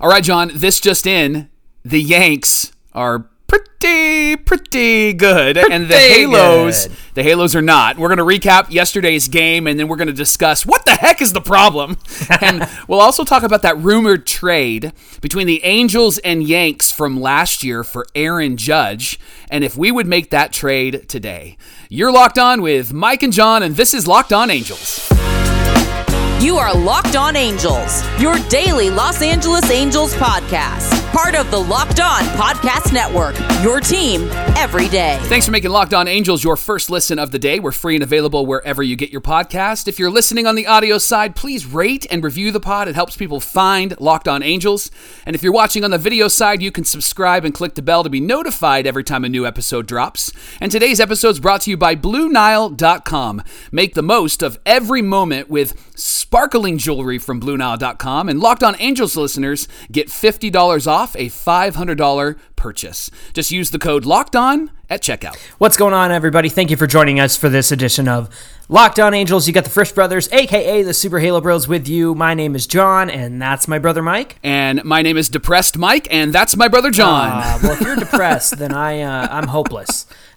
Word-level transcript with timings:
All 0.00 0.08
right, 0.08 0.24
John, 0.24 0.50
this 0.54 0.80
just 0.80 1.06
in. 1.06 1.48
The 1.84 2.00
Yanks 2.02 2.72
are 2.92 3.26
pretty, 3.46 4.36
pretty 4.36 5.12
good. 5.12 5.56
and 5.56 5.88
the 5.88 5.96
Halos, 5.96 6.86
good. 6.86 6.96
the 7.14 7.22
Halos 7.22 7.54
are 7.54 7.62
not. 7.62 7.98
We're 7.98 8.14
going 8.14 8.18
to 8.18 8.48
recap 8.48 8.70
yesterday's 8.70 9.28
game 9.28 9.66
and 9.66 9.78
then 9.78 9.88
we're 9.88 9.96
going 9.96 10.08
to 10.08 10.12
discuss 10.12 10.64
what 10.66 10.84
the 10.84 10.92
heck 10.92 11.20
is 11.20 11.32
the 11.32 11.40
problem. 11.40 11.98
and 12.40 12.68
we'll 12.88 13.00
also 13.00 13.24
talk 13.24 13.42
about 13.42 13.62
that 13.62 13.76
rumored 13.78 14.26
trade 14.26 14.92
between 15.20 15.46
the 15.46 15.62
Angels 15.64 16.18
and 16.18 16.42
Yanks 16.42 16.90
from 16.90 17.20
last 17.20 17.62
year 17.62 17.84
for 17.84 18.06
Aaron 18.14 18.56
Judge 18.56 19.18
and 19.50 19.62
if 19.62 19.76
we 19.76 19.92
would 19.92 20.06
make 20.06 20.30
that 20.30 20.52
trade 20.52 21.08
today. 21.08 21.56
You're 21.88 22.12
locked 22.12 22.38
on 22.38 22.62
with 22.62 22.92
Mike 22.92 23.22
and 23.22 23.32
John, 23.32 23.62
and 23.62 23.76
this 23.76 23.94
is 23.94 24.08
Locked 24.08 24.32
On 24.32 24.50
Angels. 24.50 25.08
You 26.40 26.56
are 26.58 26.74
Locked 26.74 27.16
On 27.16 27.36
Angels, 27.36 28.02
your 28.20 28.36
daily 28.48 28.90
Los 28.90 29.22
Angeles 29.22 29.70
Angels 29.70 30.12
podcast. 30.14 31.03
Part 31.14 31.36
of 31.36 31.48
the 31.52 31.58
Locked 31.60 32.00
On 32.00 32.22
Podcast 32.34 32.92
Network, 32.92 33.36
your 33.62 33.78
team 33.78 34.28
every 34.56 34.88
day. 34.88 35.16
Thanks 35.22 35.46
for 35.46 35.52
making 35.52 35.70
Locked 35.70 35.94
On 35.94 36.08
Angels 36.08 36.42
your 36.42 36.56
first 36.56 36.90
listen 36.90 37.20
of 37.20 37.30
the 37.30 37.38
day. 37.38 37.60
We're 37.60 37.70
free 37.70 37.94
and 37.94 38.02
available 38.02 38.46
wherever 38.46 38.82
you 38.82 38.96
get 38.96 39.10
your 39.10 39.20
podcast. 39.20 39.86
If 39.86 40.00
you're 40.00 40.10
listening 40.10 40.44
on 40.44 40.56
the 40.56 40.66
audio 40.66 40.98
side, 40.98 41.36
please 41.36 41.66
rate 41.66 42.04
and 42.10 42.24
review 42.24 42.50
the 42.50 42.58
pod. 42.58 42.88
It 42.88 42.96
helps 42.96 43.16
people 43.16 43.38
find 43.38 43.94
Locked 44.00 44.26
On 44.26 44.42
Angels. 44.42 44.90
And 45.24 45.36
if 45.36 45.42
you're 45.44 45.52
watching 45.52 45.84
on 45.84 45.92
the 45.92 45.98
video 45.98 46.26
side, 46.26 46.60
you 46.60 46.72
can 46.72 46.82
subscribe 46.82 47.44
and 47.44 47.54
click 47.54 47.76
the 47.76 47.82
bell 47.82 48.02
to 48.02 48.10
be 48.10 48.18
notified 48.18 48.84
every 48.84 49.04
time 49.04 49.24
a 49.24 49.28
new 49.28 49.46
episode 49.46 49.86
drops. 49.86 50.32
And 50.60 50.72
today's 50.72 50.98
episode 50.98 51.28
is 51.28 51.40
brought 51.40 51.60
to 51.60 51.70
you 51.70 51.76
by 51.76 51.94
BlueNile.com. 51.94 53.40
Make 53.70 53.94
the 53.94 54.02
most 54.02 54.42
of 54.42 54.58
every 54.66 55.00
moment 55.00 55.48
with 55.48 55.92
sparkling 55.94 56.76
jewelry 56.76 57.18
from 57.18 57.40
BlueNile.com. 57.40 58.28
And 58.28 58.40
Locked 58.40 58.64
On 58.64 58.74
Angels 58.80 59.16
listeners 59.16 59.68
get 59.92 60.08
$50 60.08 60.88
off 60.88 61.03
a 61.12 61.26
$500 61.26 62.38
purchase. 62.56 63.10
Just 63.34 63.50
use 63.50 63.70
the 63.70 63.78
code 63.78 64.06
Locked 64.06 64.34
On 64.34 64.70
at 64.88 65.02
checkout. 65.02 65.36
What's 65.58 65.76
going 65.76 65.92
on, 65.94 66.10
everybody? 66.10 66.48
Thank 66.48 66.70
you 66.70 66.76
for 66.76 66.86
joining 66.86 67.20
us 67.20 67.36
for 67.36 67.48
this 67.48 67.70
edition 67.70 68.08
of 68.08 68.28
Locked 68.68 68.98
On 68.98 69.12
Angels. 69.12 69.46
You 69.46 69.52
got 69.52 69.64
the 69.64 69.70
Frisch 69.70 69.92
Brothers, 69.92 70.28
aka 70.32 70.82
the 70.82 70.94
Super 70.94 71.18
Halo 71.18 71.40
Bros, 71.40 71.68
with 71.68 71.86
you. 71.88 72.14
My 72.14 72.34
name 72.34 72.54
is 72.54 72.66
John, 72.66 73.10
and 73.10 73.40
that's 73.40 73.68
my 73.68 73.78
brother 73.78 74.02
Mike. 74.02 74.38
And 74.42 74.82
my 74.84 75.02
name 75.02 75.16
is 75.16 75.28
Depressed 75.28 75.76
Mike, 75.76 76.08
and 76.10 76.32
that's 76.32 76.56
my 76.56 76.68
brother 76.68 76.90
John. 76.90 77.30
Uh, 77.30 77.58
well, 77.62 77.72
if 77.72 77.80
you're 77.80 77.96
depressed, 77.96 78.58
then 78.58 78.72
I 78.72 79.02
uh, 79.02 79.28
I'm 79.30 79.48
hopeless. 79.48 80.06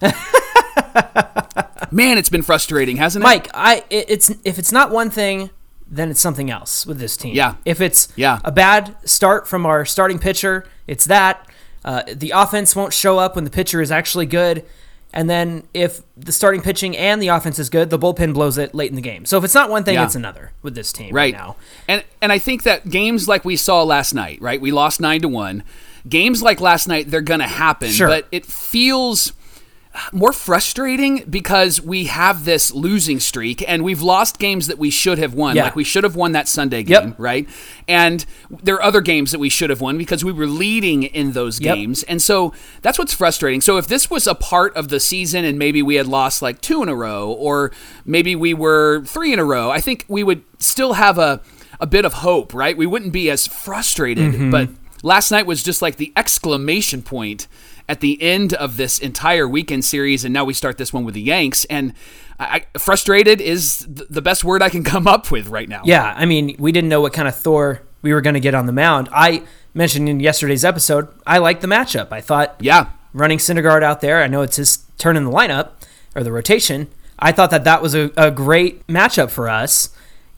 Man, 1.90 2.18
it's 2.18 2.28
been 2.28 2.42
frustrating, 2.42 2.96
hasn't 2.98 3.22
it? 3.22 3.26
Mike, 3.26 3.48
I 3.54 3.84
it, 3.88 4.06
it's 4.08 4.30
if 4.44 4.58
it's 4.58 4.72
not 4.72 4.90
one 4.90 5.10
thing, 5.10 5.50
then 5.90 6.10
it's 6.10 6.20
something 6.20 6.50
else 6.50 6.86
with 6.86 6.98
this 6.98 7.16
team. 7.16 7.34
Yeah. 7.34 7.54
If 7.64 7.80
it's 7.80 8.08
Yeah. 8.16 8.40
a 8.44 8.52
bad 8.52 8.94
start 9.04 9.48
from 9.48 9.64
our 9.66 9.84
starting 9.84 10.18
pitcher, 10.18 10.66
it's 10.86 11.04
that. 11.06 11.46
Uh, 11.84 12.02
the 12.12 12.30
offense 12.30 12.74
won't 12.76 12.92
show 12.92 13.18
up 13.18 13.34
when 13.36 13.44
the 13.44 13.50
pitcher 13.50 13.80
is 13.80 13.90
actually 13.90 14.26
good. 14.26 14.64
And 15.14 15.30
then 15.30 15.62
if 15.72 16.02
the 16.18 16.32
starting 16.32 16.60
pitching 16.60 16.94
and 16.94 17.22
the 17.22 17.28
offense 17.28 17.58
is 17.58 17.70
good, 17.70 17.88
the 17.88 17.98
bullpen 17.98 18.34
blows 18.34 18.58
it 18.58 18.74
late 18.74 18.90
in 18.90 18.96
the 18.96 19.00
game. 19.00 19.24
So 19.24 19.38
if 19.38 19.44
it's 19.44 19.54
not 19.54 19.70
one 19.70 19.82
thing, 19.84 19.94
Yeah. 19.94 20.04
it's 20.04 20.14
another 20.14 20.52
with 20.62 20.74
this 20.74 20.92
team 20.92 21.14
right, 21.14 21.32
right 21.32 21.34
now. 21.34 21.56
And 21.88 22.04
and 22.20 22.30
I 22.30 22.38
think 22.38 22.64
that 22.64 22.90
games 22.90 23.26
like 23.26 23.42
we 23.44 23.56
saw 23.56 23.82
last 23.84 24.12
night, 24.12 24.38
right? 24.42 24.60
We 24.60 24.70
lost 24.70 25.00
nine 25.00 25.22
to 25.22 25.28
one. 25.28 25.62
Games 26.06 26.42
like 26.42 26.60
last 26.60 26.88
night, 26.88 27.10
they're 27.10 27.22
gonna 27.22 27.48
happen, 27.48 27.90
Sure. 27.90 28.08
but 28.08 28.26
it 28.30 28.44
feels 28.44 29.32
more 30.12 30.32
frustrating 30.32 31.24
because 31.28 31.80
we 31.80 32.04
have 32.04 32.44
this 32.44 32.72
losing 32.72 33.18
streak 33.18 33.64
and 33.68 33.82
we've 33.82 34.02
lost 34.02 34.38
games 34.38 34.66
that 34.66 34.78
we 34.78 34.90
should 34.90 35.18
have 35.18 35.34
won. 35.34 35.56
Yeah. 35.56 35.64
Like 35.64 35.76
we 35.76 35.84
should 35.84 36.04
have 36.04 36.14
won 36.14 36.32
that 36.32 36.46
Sunday 36.46 36.82
Yep. 36.82 37.02
game, 37.02 37.14
right? 37.18 37.48
And 37.88 38.24
there 38.50 38.76
are 38.76 38.82
other 38.82 39.00
games 39.00 39.32
that 39.32 39.38
we 39.38 39.48
should 39.48 39.70
have 39.70 39.80
won 39.80 39.98
because 39.98 40.24
we 40.24 40.32
were 40.32 40.46
leading 40.46 41.02
in 41.04 41.32
those 41.32 41.60
Yep. 41.60 41.74
games. 41.74 42.02
And 42.04 42.20
so 42.22 42.52
that's 42.82 42.98
what's 42.98 43.12
frustrating. 43.14 43.60
So 43.60 43.76
if 43.76 43.86
this 43.88 44.08
was 44.10 44.26
a 44.26 44.34
part 44.34 44.76
of 44.76 44.88
the 44.88 45.00
season 45.00 45.44
and 45.44 45.58
maybe 45.58 45.82
we 45.82 45.96
had 45.96 46.06
lost 46.06 46.42
like 46.42 46.60
two 46.60 46.82
in 46.82 46.88
a 46.88 46.94
row 46.94 47.30
or 47.32 47.72
maybe 48.04 48.36
we 48.36 48.54
were 48.54 49.02
three 49.04 49.32
in 49.32 49.38
a 49.38 49.44
row, 49.44 49.70
I 49.70 49.80
think 49.80 50.04
we 50.08 50.22
would 50.22 50.42
still 50.58 50.92
have 50.94 51.18
a 51.18 51.40
a 51.80 51.86
bit 51.86 52.04
of 52.04 52.12
hope, 52.14 52.52
right? 52.52 52.76
We 52.76 52.86
wouldn't 52.86 53.12
be 53.12 53.30
as 53.30 53.46
frustrated. 53.46 54.32
Mm-hmm. 54.32 54.50
But 54.50 54.68
last 55.04 55.30
night 55.30 55.46
was 55.46 55.62
just 55.62 55.80
like 55.80 55.94
the 55.96 56.12
exclamation 56.16 57.02
point 57.02 57.46
at 57.88 58.00
the 58.00 58.20
end 58.22 58.52
of 58.54 58.76
this 58.76 58.98
entire 58.98 59.48
weekend 59.48 59.84
series, 59.84 60.24
and 60.24 60.32
now 60.34 60.44
we 60.44 60.52
start 60.54 60.76
this 60.78 60.92
one 60.92 61.04
with 61.04 61.14
the 61.14 61.22
Yanks. 61.22 61.64
And 61.66 61.94
I, 62.38 62.66
frustrated 62.78 63.40
is 63.40 63.86
the 63.88 64.20
best 64.22 64.44
word 64.44 64.62
I 64.62 64.68
can 64.68 64.84
come 64.92 65.06
up 65.06 65.30
with 65.30 65.48
right 65.48 65.68
now. 65.68 65.82
Yeah, 65.84 66.12
I 66.16 66.26
mean, 66.26 66.54
we 66.58 66.70
didn't 66.72 66.90
know 66.90 67.00
what 67.00 67.12
kind 67.12 67.26
of 67.28 67.34
Thor 67.34 67.82
we 68.02 68.12
were 68.12 68.20
going 68.20 68.34
to 68.34 68.40
get 68.40 68.54
on 68.54 68.66
the 68.66 68.72
mound. 68.72 69.08
I 69.12 69.42
mentioned 69.74 70.08
in 70.08 70.20
yesterday's 70.20 70.64
episode, 70.64 71.08
I 71.26 71.38
liked 71.38 71.62
the 71.62 71.66
matchup. 71.68 72.12
I 72.12 72.20
thought 72.20 72.56
Yeah. 72.60 72.90
running 73.12 73.38
Syndergaard 73.38 73.82
out 73.82 74.00
there, 74.00 74.22
I 74.22 74.26
know 74.28 74.42
it's 74.42 74.56
his 74.56 74.78
turn 74.98 75.16
in 75.16 75.24
the 75.24 75.30
lineup 75.30 75.70
or 76.14 76.22
the 76.22 76.32
rotation. 76.32 76.88
I 77.18 77.32
thought 77.32 77.50
that 77.50 77.64
that 77.64 77.82
was 77.82 77.94
a, 77.94 78.10
a 78.16 78.30
great 78.30 78.86
matchup 78.86 79.30
for 79.30 79.48
us 79.48 79.90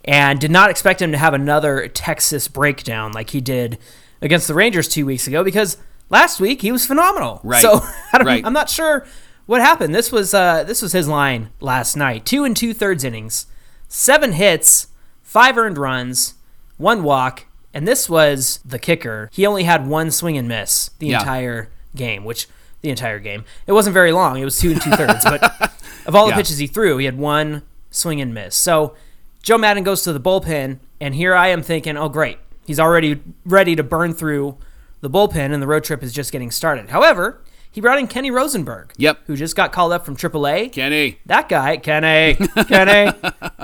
and 0.04 0.40
did 0.40 0.50
not 0.50 0.70
expect 0.70 1.02
him 1.02 1.12
to 1.12 1.18
have 1.18 1.34
another 1.34 1.86
Texas 1.88 2.48
breakdown 2.48 3.12
like 3.12 3.30
he 3.30 3.40
did 3.42 3.76
against 4.22 4.48
the 4.48 4.54
Rangers 4.54 4.88
two 4.88 5.04
weeks 5.04 5.26
ago 5.26 5.44
because 5.44 5.76
last 6.10 6.40
week 6.40 6.60
he 6.62 6.70
was 6.72 6.84
phenomenal. 6.86 7.40
Right. 7.42 7.62
So 7.62 7.80
I 8.12 8.18
don't, 8.18 8.26
Right. 8.26 8.44
I'm 8.44 8.52
not 8.52 8.68
sure 8.68 9.06
what 9.46 9.60
happened. 9.60 9.94
This 9.94 10.12
was 10.12 10.34
uh, 10.34 10.64
this 10.64 10.82
was 10.82 10.92
his 10.92 11.08
line 11.08 11.50
last 11.60 11.96
night. 11.96 12.24
Two 12.26 12.44
and 12.44 12.56
two 12.56 12.74
thirds 12.74 13.02
innings, 13.04 13.46
seven 13.88 14.32
hits, 14.32 14.88
five 15.22 15.56
earned 15.56 15.78
runs, 15.78 16.34
one 16.76 17.02
walk, 17.02 17.46
and 17.74 17.86
this 17.88 18.08
was 18.08 18.60
the 18.64 18.78
kicker. 18.78 19.28
He 19.32 19.46
only 19.46 19.62
had 19.64 19.86
one 19.86 20.10
swing 20.10 20.36
and 20.36 20.46
miss 20.48 20.90
the 20.98 21.08
Yeah. 21.08 21.20
entire 21.20 21.70
game, 21.96 22.24
which 22.24 22.46
the 22.82 22.90
entire 22.90 23.18
game. 23.18 23.44
It 23.66 23.72
wasn't 23.72 23.94
very 23.94 24.12
long. 24.12 24.38
It 24.38 24.44
was 24.44 24.58
two 24.58 24.70
and 24.72 24.80
two 24.80 24.90
thirds, 24.92 25.24
but 25.24 25.42
of 26.06 26.14
all 26.14 26.24
the 26.26 26.30
Yeah. 26.30 26.36
pitches 26.36 26.58
he 26.58 26.66
threw, 26.66 26.96
he 26.98 27.04
had 27.04 27.18
one 27.18 27.62
swing 27.90 28.20
and 28.20 28.32
miss. 28.32 28.56
So 28.56 28.94
Joe 29.42 29.58
Maddon 29.58 29.82
goes 29.84 30.02
to 30.04 30.12
the 30.12 30.20
bullpen, 30.20 30.78
and 31.00 31.14
here 31.14 31.34
I 31.34 31.48
am 31.48 31.62
thinking, 31.62 31.96
oh 31.98 32.08
great, 32.08 32.38
he's 32.66 32.80
already 32.80 33.20
ready 33.44 33.74
to 33.76 33.82
burn 33.82 34.14
through 34.14 34.56
the 35.00 35.10
bullpen, 35.10 35.52
and 35.52 35.62
the 35.62 35.66
road 35.66 35.84
trip 35.84 36.02
is 36.02 36.12
just 36.12 36.32
getting 36.32 36.50
started. 36.50 36.90
However, 36.90 37.40
he 37.70 37.80
brought 37.80 37.98
in 37.98 38.06
Kenny 38.08 38.30
Rosenberg, 38.30 38.92
Yep. 38.96 39.20
who 39.26 39.36
just 39.36 39.54
got 39.56 39.72
called 39.72 39.92
up 39.92 40.04
from 40.04 40.16
AAA. 40.16 40.72
Kenny. 40.72 41.18
That 41.26 41.48
guy, 41.48 41.76
Kenny, 41.76 42.34
Kenny. 42.66 43.12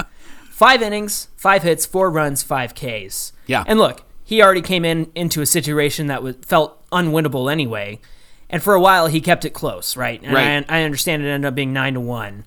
five 0.50 0.82
innings, 0.82 1.28
five 1.36 1.62
hits, 1.62 1.84
four 1.86 2.10
runs, 2.10 2.42
five 2.42 2.74
Ks. 2.74 3.32
Yeah. 3.46 3.64
And 3.66 3.78
look, 3.78 4.02
he 4.24 4.42
already 4.42 4.62
came 4.62 4.84
in 4.84 5.10
into 5.14 5.40
a 5.40 5.46
situation 5.46 6.06
that 6.06 6.22
was 6.22 6.36
felt 6.42 6.88
unwinnable 6.90 7.50
anyway, 7.50 8.00
and 8.48 8.62
for 8.62 8.74
a 8.74 8.80
while 8.80 9.06
he 9.08 9.20
kept 9.20 9.44
it 9.44 9.50
close, 9.50 9.96
right? 9.96 10.20
And 10.22 10.32
Right. 10.34 10.64
I, 10.68 10.80
I 10.80 10.82
understand 10.84 11.22
it 11.24 11.28
ended 11.28 11.48
up 11.48 11.54
being 11.54 11.72
nine 11.72 11.94
to 11.94 12.00
one, 12.00 12.44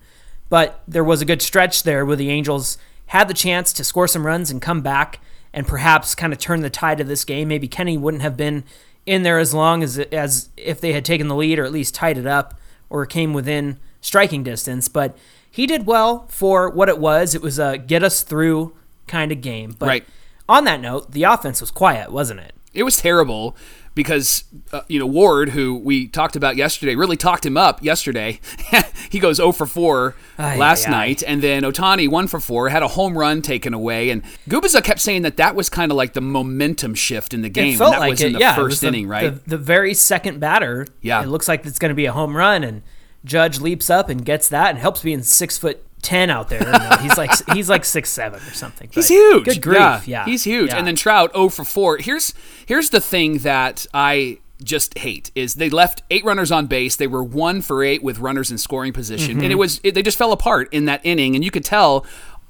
but 0.48 0.82
there 0.88 1.04
was 1.04 1.20
a 1.22 1.24
good 1.24 1.42
stretch 1.42 1.82
there 1.84 2.04
where 2.04 2.16
the 2.16 2.30
Angels 2.30 2.78
had 3.06 3.28
the 3.28 3.34
chance 3.34 3.72
to 3.74 3.84
score 3.84 4.08
some 4.08 4.26
runs 4.26 4.50
and 4.50 4.62
come 4.62 4.80
back 4.80 5.20
and 5.52 5.66
perhaps 5.66 6.14
kind 6.14 6.32
of 6.32 6.38
turn 6.38 6.60
the 6.62 6.70
tide 6.70 7.00
of 7.00 7.08
this 7.08 7.24
game. 7.24 7.48
Maybe 7.48 7.68
Kenny 7.68 7.96
wouldn't 7.98 8.22
have 8.22 8.36
been 8.36 8.64
in 9.06 9.22
there 9.22 9.38
as 9.38 9.52
long 9.54 9.82
as 9.82 9.98
as 9.98 10.50
if 10.56 10.80
they 10.80 10.92
had 10.92 11.04
taken 11.04 11.28
the 11.28 11.34
lead 11.34 11.58
or 11.58 11.64
at 11.64 11.72
least 11.72 11.94
tied 11.94 12.18
it 12.18 12.26
up 12.26 12.58
or 12.88 13.04
came 13.06 13.32
within 13.32 13.78
striking 14.00 14.42
distance. 14.42 14.88
But 14.88 15.16
he 15.50 15.66
did 15.66 15.86
well 15.86 16.26
for 16.28 16.70
what 16.70 16.88
it 16.88 16.98
was. 16.98 17.34
It 17.34 17.42
was 17.42 17.58
a 17.58 17.78
get 17.78 18.02
us 18.02 18.22
through 18.22 18.74
kind 19.06 19.32
of 19.32 19.40
game. 19.40 19.74
But 19.78 19.86
Right. 19.88 20.04
on 20.48 20.64
that 20.64 20.80
note, 20.80 21.10
the 21.12 21.24
offense 21.24 21.60
was 21.60 21.70
quiet, 21.70 22.12
wasn't 22.12 22.40
it? 22.40 22.54
It 22.72 22.84
was 22.84 22.98
terrible 22.98 23.56
because 23.94 24.44
uh, 24.72 24.82
you 24.88 24.98
know 24.98 25.06
Ward, 25.06 25.50
who 25.50 25.74
we 25.76 26.06
talked 26.06 26.36
about 26.36 26.56
yesterday, 26.56 26.94
really 26.94 27.16
talked 27.16 27.44
him 27.44 27.56
up 27.56 27.82
yesterday. 27.82 28.40
he 29.10 29.18
goes 29.18 29.36
0 29.36 29.52
for 29.52 29.66
4 29.66 30.14
Ay, 30.38 30.56
last 30.56 30.86
ay, 30.86 30.88
ay. 30.88 30.90
night, 30.90 31.22
and 31.26 31.42
then 31.42 31.62
Ohtani 31.62 32.08
1 32.08 32.26
for 32.28 32.40
4 32.40 32.68
had 32.70 32.82
a 32.82 32.88
home 32.88 33.18
run 33.18 33.42
taken 33.42 33.74
away, 33.74 34.10
and 34.10 34.22
Gubicza 34.48 34.82
kept 34.82 35.00
saying 35.00 35.22
that 35.22 35.36
that 35.36 35.54
was 35.54 35.68
kind 35.68 35.90
of 35.90 35.96
like 35.96 36.12
the 36.12 36.20
momentum 36.20 36.94
shift 36.94 37.34
in 37.34 37.42
the 37.42 37.48
game. 37.48 37.74
it 37.74 37.78
felt 37.78 37.92
that 37.92 38.00
like 38.00 38.10
was 38.10 38.20
it. 38.22 38.28
in 38.28 38.32
the 38.34 38.38
yeah, 38.40 38.54
first 38.54 38.64
was 38.66 38.80
the- 38.80 38.88
inning, 38.88 39.08
right? 39.08 39.34
The, 39.44 39.50
the 39.50 39.58
very 39.58 39.94
second 39.94 40.40
batter. 40.40 40.86
Yeah. 41.02 41.22
it 41.22 41.26
looks 41.28 41.48
like 41.48 41.66
it's 41.66 41.78
going 41.78 41.90
to 41.90 41.94
be 41.96 42.06
a 42.06 42.12
home 42.12 42.36
run, 42.36 42.62
and 42.64 42.82
Judge 43.24 43.60
leaps 43.60 43.90
up 43.90 44.08
and 44.08 44.24
gets 44.24 44.48
that, 44.48 44.70
and 44.70 44.78
helps 44.78 45.02
being 45.02 45.22
six 45.22 45.58
foot 45.58 45.84
ten 46.02 46.30
out 46.30 46.48
there. 46.48 46.60
No, 46.60 46.96
he's 47.00 47.16
like 47.18 47.30
he's 47.52 47.68
like 47.68 47.84
six 47.84 48.10
seven 48.10 48.40
or 48.40 48.52
something. 48.52 48.88
He's 48.92 49.08
huge. 49.08 49.44
Good 49.44 49.62
grief, 49.62 49.78
Yeah, 49.78 50.00
yeah, 50.06 50.24
he's 50.24 50.44
huge. 50.44 50.70
Yeah. 50.70 50.76
And 50.78 50.86
then 50.86 50.96
Trout 50.96 51.32
0 51.34 51.48
for 51.50 51.64
4. 51.64 51.98
Here's 51.98 52.34
here's 52.66 52.90
the 52.90 53.00
thing 53.00 53.38
that 53.38 53.86
I 53.94 54.38
just 54.62 54.98
hate 54.98 55.30
is 55.34 55.54
they 55.54 55.70
left 55.70 56.02
eight 56.10 56.24
runners 56.24 56.52
on 56.52 56.66
base. 56.66 56.96
They 56.96 57.06
were 57.06 57.24
one 57.24 57.62
for 57.62 57.82
eight 57.82 58.02
with 58.02 58.18
runners 58.18 58.50
in 58.50 58.58
scoring 58.58 58.92
position, 58.92 59.36
Mm-hmm. 59.36 59.44
and 59.44 59.52
it 59.52 59.56
was 59.56 59.80
it, 59.82 59.94
they 59.94 60.02
just 60.02 60.18
fell 60.18 60.32
apart 60.32 60.68
in 60.72 60.84
that 60.86 61.00
inning. 61.04 61.34
And 61.34 61.42
you 61.44 61.50
could 61.50 61.64
tell 61.64 62.04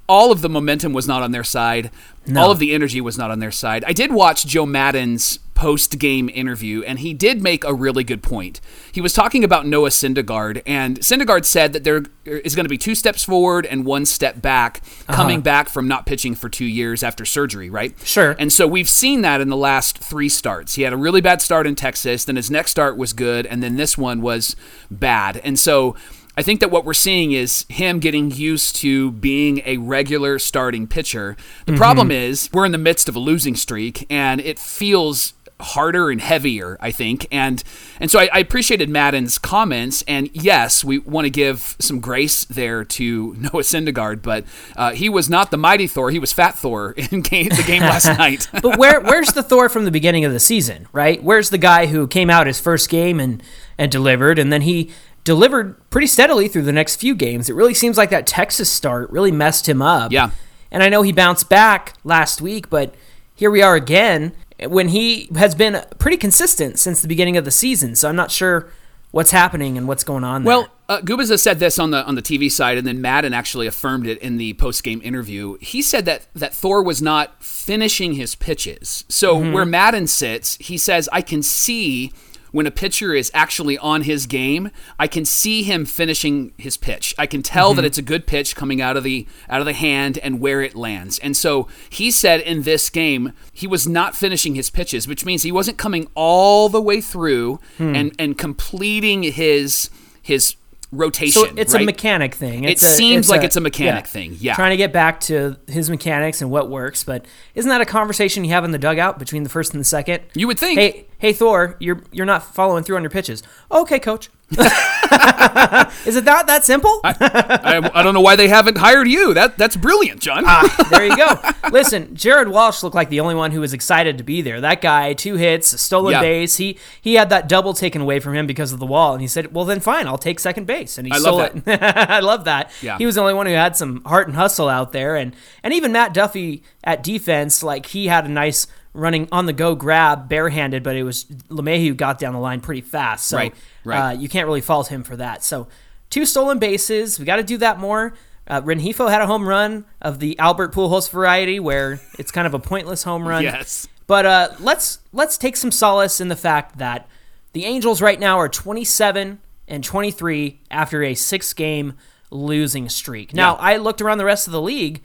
all 0.09 0.31
of 0.31 0.41
the 0.41 0.49
momentum 0.49 0.91
was 0.91 1.07
not 1.07 1.23
on 1.23 1.31
their 1.31 1.43
side. 1.43 1.89
All 2.35 2.51
of 2.51 2.59
the 2.59 2.73
energy 2.73 3.01
was 3.01 3.17
not 3.17 3.31
on 3.31 3.39
their 3.39 3.51
side. 3.51 3.83
I 3.85 3.93
did 3.93 4.11
watch 4.11 4.45
Joe 4.45 4.65
Maddon's 4.65 5.39
post 5.61 5.99
game 5.99 6.27
interview, 6.33 6.81
and 6.83 6.97
he 6.99 7.13
did 7.13 7.43
make 7.43 7.63
a 7.63 7.73
really 7.73 8.03
good 8.03 8.23
point. 8.23 8.59
He 8.91 8.99
was 8.99 9.13
talking 9.13 9.43
about 9.43 9.67
Noah 9.67 9.89
Syndergaard, 9.89 10.63
and 10.65 10.99
Syndergaard 11.01 11.45
said 11.45 11.73
that 11.73 11.83
there 11.83 12.03
is 12.25 12.55
going 12.55 12.65
to 12.65 12.69
be 12.69 12.79
two 12.79 12.95
steps 12.95 13.23
forward 13.23 13.67
and 13.67 13.85
one 13.85 14.05
step 14.05 14.41
back, 14.41 14.81
uh-huh. 15.07 15.13
coming 15.15 15.41
back 15.41 15.69
from 15.69 15.87
not 15.87 16.07
pitching 16.07 16.33
for 16.33 16.49
two 16.49 16.65
years 16.65 17.03
after 17.03 17.25
surgery, 17.25 17.69
right? 17.69 17.95
Sure. 18.03 18.35
And 18.39 18.51
so 18.51 18.67
we've 18.67 18.89
seen 18.89 19.21
that 19.21 19.39
in 19.39 19.49
the 19.49 19.57
last 19.57 19.99
three 19.99 20.29
starts. 20.29 20.75
He 20.75 20.81
had 20.81 20.93
a 20.93 20.97
really 20.97 21.21
bad 21.21 21.43
start 21.43 21.67
in 21.67 21.75
Texas, 21.75 22.25
then 22.25 22.37
his 22.37 22.49
next 22.49 22.71
start 22.71 22.97
was 22.97 23.13
good, 23.13 23.45
and 23.45 23.61
then 23.61 23.75
this 23.75 23.97
one 23.97 24.21
was 24.21 24.55
bad. 24.89 25.37
And 25.43 25.59
so 25.59 25.95
I 26.37 26.43
think 26.43 26.59
that 26.61 26.71
what 26.71 26.85
we're 26.85 26.93
seeing 26.93 27.33
is 27.33 27.65
him 27.69 27.99
getting 27.99 28.31
used 28.31 28.75
to 28.77 29.11
being 29.11 29.61
a 29.65 29.77
regular 29.77 30.39
starting 30.39 30.87
pitcher. 30.87 31.35
The 31.65 31.75
problem 31.75 32.09
is 32.11 32.49
we're 32.53 32.65
in 32.65 32.71
the 32.71 32.77
midst 32.77 33.09
of 33.09 33.15
a 33.15 33.19
losing 33.19 33.55
streak, 33.55 34.05
and 34.09 34.39
it 34.39 34.57
feels 34.57 35.33
harder 35.61 36.09
and 36.09 36.19
heavier, 36.21 36.77
I 36.79 36.91
think. 36.91 37.27
And 37.31 37.63
and 37.99 38.09
so 38.09 38.19
I, 38.19 38.29
I 38.33 38.39
appreciated 38.39 38.89
Maddon's 38.89 39.37
comments. 39.37 40.03
And 40.07 40.29
yes, 40.33 40.83
we 40.83 40.99
want 40.99 41.25
to 41.25 41.29
give 41.29 41.75
some 41.79 41.99
grace 41.99 42.45
there 42.45 42.83
to 42.83 43.35
Noah 43.37 43.61
Syndergaard, 43.61 44.21
but 44.21 44.45
uh, 44.75 44.91
he 44.91 45.09
was 45.09 45.29
not 45.29 45.51
the 45.51 45.57
mighty 45.57 45.87
Thor. 45.87 46.11
He 46.11 46.19
was 46.19 46.33
Fat 46.33 46.57
Thor 46.57 46.91
in 47.11 47.21
game, 47.21 47.49
the 47.49 47.63
game 47.65 47.81
last 47.81 48.05
night. 48.17 48.47
but 48.61 48.77
where 48.77 48.99
where's 49.01 49.33
the 49.33 49.43
Thor 49.43 49.69
from 49.69 49.85
the 49.85 49.91
beginning 49.91 50.25
of 50.25 50.33
the 50.33 50.39
season, 50.39 50.87
right? 50.91 51.21
Where's 51.23 51.49
the 51.49 51.57
guy 51.57 51.87
who 51.87 52.07
came 52.07 52.29
out 52.29 52.47
his 52.47 52.59
first 52.59 52.89
game 52.89 53.19
and 53.19 53.41
and 53.77 53.91
delivered, 53.91 54.37
and 54.37 54.51
then 54.53 54.61
he 54.61 54.91
delivered 55.23 55.89
pretty 55.89 56.07
steadily 56.07 56.47
through 56.47 56.63
the 56.63 56.71
next 56.71 56.95
few 56.95 57.15
games. 57.15 57.49
It 57.49 57.53
really 57.53 57.73
seems 57.73 57.97
like 57.97 58.09
that 58.09 58.27
Texas 58.27 58.69
start 58.69 59.09
really 59.11 59.31
messed 59.31 59.67
him 59.67 59.81
up. 59.81 60.11
Yeah. 60.11 60.31
And 60.71 60.81
I 60.81 60.89
know 60.89 61.01
he 61.01 61.11
bounced 61.11 61.49
back 61.49 61.95
last 62.03 62.41
week, 62.41 62.69
but 62.69 62.95
here 63.35 63.51
we 63.51 63.61
are 63.61 63.75
again 63.75 64.33
when 64.67 64.89
he 64.89 65.27
has 65.35 65.55
been 65.55 65.83
pretty 65.99 66.17
consistent 66.17 66.79
since 66.79 67.01
the 67.01 67.07
beginning 67.07 67.37
of 67.37 67.45
the 67.45 67.51
season. 67.51 67.95
So 67.95 68.07
I'm 68.07 68.15
not 68.15 68.31
sure 68.31 68.69
what's 69.11 69.31
happening 69.31 69.77
and 69.77 69.87
what's 69.87 70.03
going 70.03 70.23
on 70.23 70.43
there. 70.43 70.57
Well, 70.57 70.69
uh, 70.87 71.01
Gubicza 71.01 71.39
said 71.39 71.59
this 71.59 71.79
on 71.79 71.91
the 71.91 72.03
on 72.05 72.15
the 72.15 72.21
TV 72.21 72.51
side, 72.51 72.77
and 72.77 72.85
then 72.87 73.01
Maddon 73.01 73.33
actually 73.33 73.67
affirmed 73.67 74.07
it 74.07 74.17
in 74.19 74.37
the 74.37 74.53
post 74.53 74.83
game 74.83 75.01
interview. 75.03 75.57
He 75.59 75.81
said 75.81 76.05
that 76.05 76.27
that 76.35 76.53
Thor 76.53 76.83
was 76.83 77.01
not 77.01 77.43
finishing 77.43 78.13
his 78.13 78.35
pitches. 78.35 79.05
So 79.07 79.37
where 79.51 79.65
Maddon 79.65 80.07
sits, 80.07 80.57
he 80.57 80.77
says, 80.77 81.09
I 81.11 81.21
can 81.21 81.43
see 81.43 82.11
when 82.51 82.67
a 82.67 82.71
pitcher 82.71 83.13
is 83.13 83.31
actually 83.33 83.77
on 83.77 84.03
his 84.03 84.25
game, 84.25 84.71
I 84.99 85.07
can 85.07 85.25
see 85.25 85.63
him 85.63 85.85
finishing 85.85 86.53
his 86.57 86.77
pitch. 86.77 87.15
I 87.17 87.25
can 87.25 87.41
tell 87.41 87.73
that 87.73 87.81
mm-hmm. 87.81 87.87
it's 87.87 87.97
a 87.97 88.03
good 88.03 88.27
pitch 88.27 88.55
coming 88.55 88.81
out 88.81 88.97
of 88.97 89.03
the 89.03 89.27
out 89.49 89.61
of 89.61 89.65
the 89.65 89.73
hand 89.73 90.17
and 90.19 90.39
where 90.39 90.61
it 90.61 90.75
lands. 90.75 91.19
And 91.19 91.35
so 91.35 91.67
he 91.89 92.11
said 92.11 92.41
in 92.41 92.63
this 92.63 92.89
game 92.89 93.33
he 93.53 93.67
was 93.67 93.87
not 93.87 94.15
finishing 94.15 94.55
his 94.55 94.69
pitches, 94.69 95.07
which 95.07 95.25
means 95.25 95.43
he 95.43 95.51
wasn't 95.51 95.77
coming 95.77 96.07
all 96.15 96.69
the 96.69 96.81
way 96.81 97.01
through 97.01 97.59
hmm. 97.77 97.95
and 97.95 98.15
and 98.19 98.37
completing 98.37 99.23
his 99.23 99.89
his 100.21 100.55
rotation. 100.91 101.41
So 101.41 101.53
it's 101.55 101.73
right? 101.73 101.83
a 101.83 101.85
mechanic 101.85 102.35
thing. 102.35 102.65
It 102.65 102.81
a- 102.81 102.85
seems 102.85 103.29
like 103.29 103.43
it's 103.43 103.55
a 103.55 103.61
mechanic 103.61 104.07
thing, 104.07 104.37
yeah. 104.39 104.55
Trying 104.55 104.71
to 104.71 104.77
get 104.77 104.91
back 104.91 105.19
to 105.21 105.57
his 105.67 105.89
mechanics 105.89 106.41
and 106.41 106.51
what 106.51 106.69
works, 106.69 107.03
but 107.03 107.25
isn't 107.55 107.69
that 107.69 107.81
a 107.81 107.85
conversation 107.85 108.43
you 108.43 108.51
have 108.51 108.63
in 108.65 108.71
the 108.71 108.77
dugout 108.77 109.19
between 109.19 109.43
the 109.43 109.49
first 109.49 109.73
and 109.73 109.79
the 109.79 109.85
second? 109.85 110.23
You 110.33 110.47
would 110.47 110.59
think. 110.59 110.79
Hey, 110.79 111.05
hey 111.17 111.33
Thor, 111.33 111.77
you're 111.79 112.03
you're 112.11 112.25
not 112.25 112.43
following 112.43 112.83
through 112.83 112.97
on 112.97 113.03
your 113.03 113.09
pitches. 113.09 113.43
Okay, 113.71 113.99
coach. 113.99 114.29
Is 116.05 116.15
it 116.15 116.25
that 116.25 116.47
that 116.47 116.65
simple? 116.65 116.99
I, 117.03 117.89
I 117.93 118.03
don't 118.03 118.13
know 118.13 118.21
why 118.21 118.35
they 118.35 118.47
haven't 118.47 118.77
hired 118.77 119.07
you. 119.07 119.33
That 119.33 119.57
that's 119.57 119.75
brilliant, 119.75 120.19
John. 120.21 120.43
Ah, 120.45 120.87
there 120.89 121.05
you 121.05 121.15
go. 121.15 121.39
Listen, 121.71 122.15
Jared 122.15 122.47
Walsh 122.47 122.83
looked 122.83 122.95
like 122.95 123.09
the 123.09 123.19
only 123.19 123.35
one 123.35 123.51
who 123.51 123.61
was 123.61 123.73
excited 123.73 124.17
to 124.17 124.23
be 124.23 124.41
there. 124.41 124.59
That 124.61 124.81
guy, 124.81 125.13
two 125.13 125.35
hits, 125.35 125.79
stolen 125.81 126.13
Yeah. 126.13 126.21
base. 126.21 126.57
He 126.57 126.77
he 127.01 127.13
had 127.15 127.29
that 127.29 127.47
double 127.47 127.73
taken 127.73 128.01
away 128.01 128.19
from 128.19 128.35
him 128.35 128.47
because 128.47 128.73
of 128.73 128.79
the 128.79 128.85
wall, 128.85 129.13
and 129.13 129.21
he 129.21 129.27
said, 129.27 129.53
"Well, 129.53 129.65
then 129.65 129.79
fine, 129.79 130.07
I'll 130.07 130.17
take 130.17 130.39
second 130.39 130.65
base." 130.67 130.97
And 130.97 131.07
he 131.07 131.13
I 131.13 131.17
stole 131.19 131.41
it. 131.41 131.63
I 131.67 132.19
love 132.19 132.45
that. 132.45 132.71
Yeah. 132.81 132.97
He 132.97 133.05
was 133.05 133.15
the 133.15 133.21
only 133.21 133.33
one 133.33 133.45
who 133.45 133.53
had 133.53 133.75
some 133.77 134.03
heart 134.03 134.27
and 134.27 134.35
hustle 134.35 134.67
out 134.69 134.91
there, 134.91 135.15
and 135.15 135.35
and 135.63 135.73
even 135.73 135.91
Matt 135.91 136.13
Duffy 136.13 136.63
at 136.83 137.03
defense, 137.03 137.63
like 137.63 137.85
he 137.87 138.07
had 138.07 138.25
a 138.25 138.29
nice 138.29 138.67
running 138.93 139.27
on 139.31 139.45
the 139.45 139.53
go 139.53 139.75
grab 139.75 140.27
barehanded, 140.27 140.83
but 140.83 140.95
it 140.95 141.03
was 141.03 141.25
LeMahieu 141.49 141.95
got 141.95 142.19
down 142.19 142.33
the 142.33 142.39
line 142.39 142.59
pretty 142.61 142.81
fast, 142.81 143.27
so 143.27 143.37
Right, 143.37 143.55
right. 143.85 143.99
Uh, 143.99 144.11
you 144.11 144.27
can't 144.29 144.45
really 144.45 144.61
fault 144.61 144.87
him 144.87 145.03
for 145.03 145.15
that. 145.17 145.43
So 145.43 145.67
two 146.09 146.25
stolen 146.25 146.59
bases, 146.59 147.17
we 147.19 147.25
got 147.25 147.37
to 147.37 147.43
do 147.43 147.57
that 147.57 147.79
more. 147.79 148.13
Uh, 148.47 148.59
Rengifo 148.61 149.09
had 149.09 149.21
a 149.21 149.27
home 149.27 149.47
run 149.47 149.85
of 150.01 150.19
the 150.19 150.37
Albert 150.39 150.73
Pujols 150.73 151.09
variety, 151.09 151.59
where 151.59 152.01
it's 152.19 152.31
kind 152.31 152.45
of 152.47 152.53
a 152.53 152.59
pointless 152.59 153.03
home 153.03 153.25
run. 153.27 153.43
Yes. 153.43 153.87
But 154.07 154.25
uh, 154.25 154.49
let's 154.59 154.99
let's 155.13 155.37
take 155.37 155.55
some 155.55 155.71
solace 155.71 156.19
in 156.19 156.27
the 156.27 156.35
fact 156.35 156.77
that 156.79 157.07
the 157.53 157.63
Angels 157.65 158.01
right 158.01 158.19
now 158.19 158.37
are 158.39 158.49
27 158.49 159.39
and 159.69 159.83
23 159.83 160.59
after 160.69 161.01
a 161.03 161.13
six-game 161.13 161.93
losing 162.29 162.89
streak. 162.89 163.33
Now, 163.33 163.53
Yeah. 163.55 163.61
I 163.61 163.77
looked 163.77 164.01
around 164.01 164.17
the 164.17 164.25
rest 164.25 164.47
of 164.47 164.53
the 164.53 164.61
league, 164.61 165.01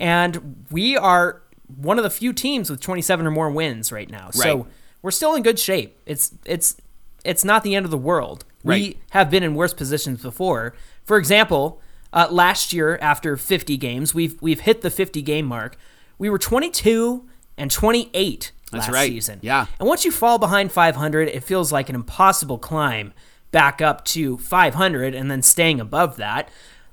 and 0.00 0.64
we 0.70 0.96
are 0.96 1.42
one 1.76 1.98
of 1.98 2.04
the 2.04 2.10
few 2.10 2.32
teams 2.32 2.70
with 2.70 2.80
27 2.80 3.26
or 3.26 3.30
more 3.30 3.50
wins 3.50 3.92
right 3.92 4.10
now. 4.10 4.26
Right. 4.26 4.34
So 4.34 4.66
we're 5.02 5.10
still 5.10 5.34
in 5.34 5.42
good 5.42 5.58
shape. 5.58 5.98
It's 6.06 6.32
it's 6.44 6.76
it's 7.24 7.44
not 7.44 7.62
the 7.62 7.74
end 7.74 7.84
of 7.84 7.90
the 7.90 7.98
world. 7.98 8.44
Right. 8.64 8.80
We 8.80 8.98
have 9.10 9.30
been 9.30 9.42
in 9.42 9.54
worse 9.54 9.74
positions 9.74 10.22
before. 10.22 10.74
For 11.04 11.16
example, 11.16 11.80
uh, 12.12 12.28
last 12.30 12.72
year 12.72 12.98
after 13.00 13.36
50 13.36 13.76
games, 13.76 14.14
we've 14.14 14.40
we've 14.40 14.60
hit 14.60 14.80
the 14.80 14.90
50 14.90 15.22
game 15.22 15.46
mark. 15.46 15.76
We 16.18 16.30
were 16.30 16.38
22 16.38 17.26
and 17.56 17.70
28 17.70 18.52
That's 18.72 18.86
last 18.86 18.94
right. 18.94 19.10
season. 19.10 19.38
Yeah. 19.42 19.66
And 19.78 19.88
once 19.88 20.04
you 20.04 20.10
fall 20.10 20.38
behind 20.38 20.72
500, 20.72 21.28
it 21.28 21.44
feels 21.44 21.70
like 21.70 21.88
an 21.88 21.94
impossible 21.94 22.58
climb 22.58 23.12
back 23.50 23.80
up 23.80 24.04
to 24.04 24.38
500 24.38 25.14
and 25.14 25.30
then 25.30 25.42
staying 25.42 25.80
above 25.80 26.16
that. 26.16 26.48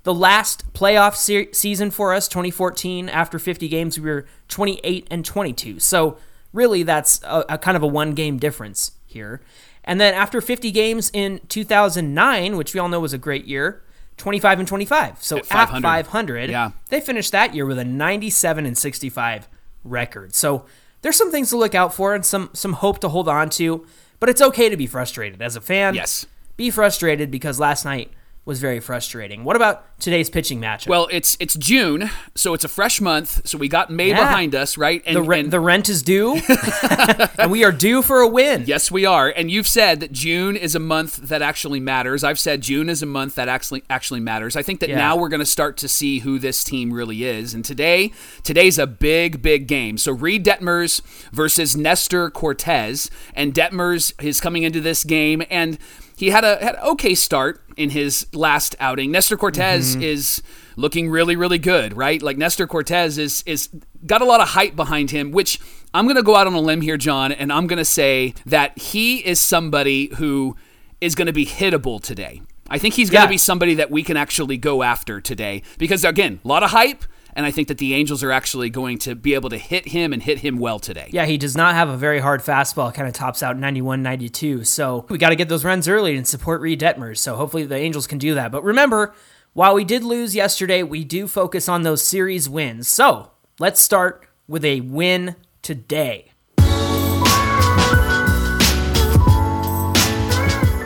The 0.06 0.14
last 0.14 0.72
playoff 0.74 1.16
se- 1.16 1.52
season 1.52 1.92
for 1.92 2.14
us, 2.14 2.28
2014, 2.30 3.10
after 3.10 3.38
50 3.38 3.68
games, 3.68 4.00
we 4.00 4.10
were 4.10 4.26
28 4.48 5.08
and 5.12 5.26
22. 5.26 5.80
So 5.80 6.18
really, 6.54 6.84
that's 6.84 7.22
a, 7.24 7.44
a 7.50 7.58
kind 7.58 7.76
of 7.76 7.84
a 7.84 7.88
one 7.88 8.14
game 8.14 8.38
difference 8.38 8.94
here. 9.06 9.42
And 9.84 10.00
then 10.02 10.14
after 10.14 10.42
50 10.42 10.72
games 10.72 11.12
in 11.14 11.42
2009, 11.50 12.56
which 12.58 12.74
we 12.74 12.80
all 12.80 12.88
know 12.88 13.00
was 13.00 13.14
a 13.14 13.18
great 13.18 13.46
year, 13.46 13.82
25 14.18 14.60
and 14.60 14.68
25. 14.68 15.22
So 15.22 15.38
at 15.38 15.46
500. 15.46 15.82
500, 15.84 16.50
Yeah. 16.50 16.72
they 16.90 17.02
finished 17.02 17.32
that 17.34 17.54
year 17.54 17.66
with 17.66 17.78
a 17.78 17.84
97 17.86 18.66
and 18.66 18.78
65 18.78 19.48
record. 19.84 20.34
So 20.34 20.66
there's 21.02 21.16
some 21.18 21.32
things 21.32 21.50
to 21.50 21.58
look 21.58 21.76
out 21.76 21.94
for 21.94 22.16
and 22.16 22.26
some 22.26 22.50
some 22.54 22.74
hope 22.74 23.00
to 23.00 23.10
hold 23.10 23.28
on 23.28 23.50
to, 23.52 23.86
but 24.20 24.30
it's 24.30 24.42
okay 24.42 24.70
to 24.70 24.78
be 24.78 24.88
frustrated 24.88 25.42
as 25.42 25.56
a 25.56 25.62
fan. 25.62 25.94
Yes. 25.96 26.26
Be 26.58 26.70
frustrated 26.72 27.30
because 27.30 27.60
last 27.60 27.86
night 27.86 28.12
was 28.46 28.60
very 28.60 28.80
frustrating. 28.80 29.44
What 29.44 29.56
about 29.56 29.84
today's 30.00 30.30
pitching 30.30 30.62
matchup? 30.62 30.88
Well, 30.88 31.08
it's 31.12 31.36
it's 31.40 31.56
June, 31.56 32.12
so 32.36 32.54
it's 32.54 32.64
a 32.64 32.68
fresh 32.68 33.02
month. 33.02 33.48
So 33.48 33.58
we 33.58 33.68
got 33.68 33.90
May 33.90 34.10
Yeah. 34.10 34.20
behind 34.20 34.54
us, 34.54 34.78
right? 34.78 35.02
And, 35.06 35.16
the 35.16 35.24
rent 35.24 35.46
and- 35.46 35.52
the 35.54 35.60
rent 35.60 35.90
is 35.90 36.04
due, 36.04 36.40
and 37.40 37.50
we 37.50 37.64
are 37.64 37.72
due 37.72 38.02
for 38.04 38.20
a 38.20 38.28
win. 38.28 38.66
yes, 38.68 38.92
we 38.92 39.06
are. 39.06 39.30
And 39.30 39.50
you've 39.50 39.68
said 39.68 40.00
that 40.02 40.12
June 40.12 40.56
is 40.56 40.76
a 40.76 40.80
month 40.80 41.18
that 41.30 41.42
actually 41.42 41.80
matters. 41.80 42.24
I've 42.24 42.40
said 42.40 42.62
June 42.62 42.88
is 42.90 43.02
a 43.02 43.06
month 43.08 43.36
that 43.36 43.48
actually 43.48 43.84
actually 43.90 44.20
matters. 44.20 44.56
I 44.56 44.62
think 44.62 44.80
that 44.82 44.90
Yeah. 44.90 44.98
now 44.98 45.16
we're 45.18 45.30
going 45.30 45.40
to 45.40 45.46
start 45.46 45.78
to 45.78 45.88
see 45.88 46.20
who 46.20 46.38
this 46.38 46.64
team 46.64 46.94
really 46.94 47.24
is. 47.24 47.54
And 47.56 47.66
today, 47.66 48.12
today's 48.44 48.78
a 48.78 48.86
big, 48.88 49.42
big 49.42 49.68
game. 49.68 49.98
So 49.98 50.12
Reid 50.12 50.46
Detmers 50.46 51.02
versus 51.32 51.76
Nestor 51.76 52.30
Cortes, 52.30 53.10
and 53.34 53.54
Detmers 53.56 54.14
is 54.24 54.40
coming 54.40 54.62
into 54.64 54.82
this 54.82 55.04
game 55.04 55.42
and. 55.50 55.80
He 56.18 56.30
had 56.30 56.46
a 56.46 56.64
had 56.64 56.76
an 56.76 56.82
okay 56.82 57.14
start 57.14 57.62
in 57.78 57.90
his 57.90 58.28
last 58.34 58.76
outing. 58.80 59.12
Nestor 59.12 59.38
Cortes 59.38 59.94
mm-hmm. 59.94 60.02
is 60.02 60.42
looking 60.76 61.10
really, 61.10 61.36
really 61.36 61.58
good, 61.58 61.96
right? 61.96 62.22
Like 62.22 62.38
Nestor 62.38 62.68
Cortes 62.68 63.18
is 63.18 63.44
is 63.46 63.70
got 64.06 64.22
a 64.22 64.26
lot 64.26 64.42
of 64.42 64.50
hype 64.50 64.76
behind 64.76 65.12
him, 65.12 65.32
which 65.32 65.60
I'm 65.94 66.08
gonna 66.08 66.24
go 66.24 66.36
out 66.36 66.48
on 66.48 66.54
a 66.54 66.60
limb 66.60 66.82
here, 66.82 66.98
John, 66.98 67.32
and 67.32 67.52
I'm 67.52 67.68
gonna 67.68 67.86
say 67.86 68.34
that 68.46 68.78
he 68.78 69.26
is 69.26 69.40
somebody 69.40 70.14
who 70.16 70.56
is 71.02 71.16
gonna 71.16 71.34
be 71.34 71.46
hittable 71.46 72.02
today. 72.02 72.42
I 72.70 72.80
think 72.80 72.96
he's 72.96 73.10
gonna 73.10 73.30
be 73.30 73.38
somebody 73.38 73.76
that 73.76 73.92
we 73.92 74.04
can 74.04 74.18
actually 74.18 74.58
go 74.58 74.84
after 74.84 75.22
today 75.22 75.62
because 75.78 76.04
again, 76.04 76.40
a 76.44 76.48
lot 76.48 76.64
of 76.64 76.72
hype, 76.72 77.06
and 77.36 77.46
I 77.46 77.52
think 77.52 77.68
that 77.68 77.78
the 77.80 77.94
Angels 77.94 78.24
are 78.24 78.32
actually 78.32 78.70
going 78.70 78.98
to 79.00 79.14
be 79.14 79.34
able 79.34 79.50
to 79.50 79.58
hit 79.58 79.90
him 79.90 80.14
and 80.14 80.24
hit 80.24 80.40
him 80.40 80.58
well 80.58 80.80
today. 80.80 81.10
Yeah, 81.12 81.26
he 81.26 81.38
does 81.38 81.58
not 81.58 81.76
have 81.76 81.90
a 81.90 81.98
very 81.98 82.20
hard 82.20 82.42
fastball. 82.42 82.94
Kind 82.94 83.10
of 83.10 83.14
tops 83.14 83.44
out 83.44 83.58
91, 83.58 84.02
92. 84.02 84.64
So 84.64 85.06
we 85.10 85.18
got 85.18 85.30
to 85.30 85.36
get 85.36 85.50
those 85.50 85.66
runs 85.66 85.90
early 85.90 86.16
and 86.16 86.26
support 86.26 86.62
Reid 86.62 86.80
Detmers. 86.80 87.18
So 87.18 87.36
hopefully 87.36 87.66
the 87.66 87.76
Angels 87.76 88.08
can 88.08 88.20
do 88.20 88.34
that. 88.36 88.54
But 88.54 88.64
remember, 88.64 89.14
while 89.52 89.76
we 89.76 89.84
did 89.84 90.04
lose 90.04 90.34
yesterday, 90.34 90.82
we 90.82 91.04
do 91.04 91.28
focus 91.28 91.68
on 91.68 91.84
those 91.84 92.02
series 92.02 92.48
wins. 92.48 92.88
So 92.88 93.32
let's 93.60 93.82
start 93.82 94.26
with 94.48 94.64
a 94.64 94.80
win 94.82 95.36
today. 95.62 96.32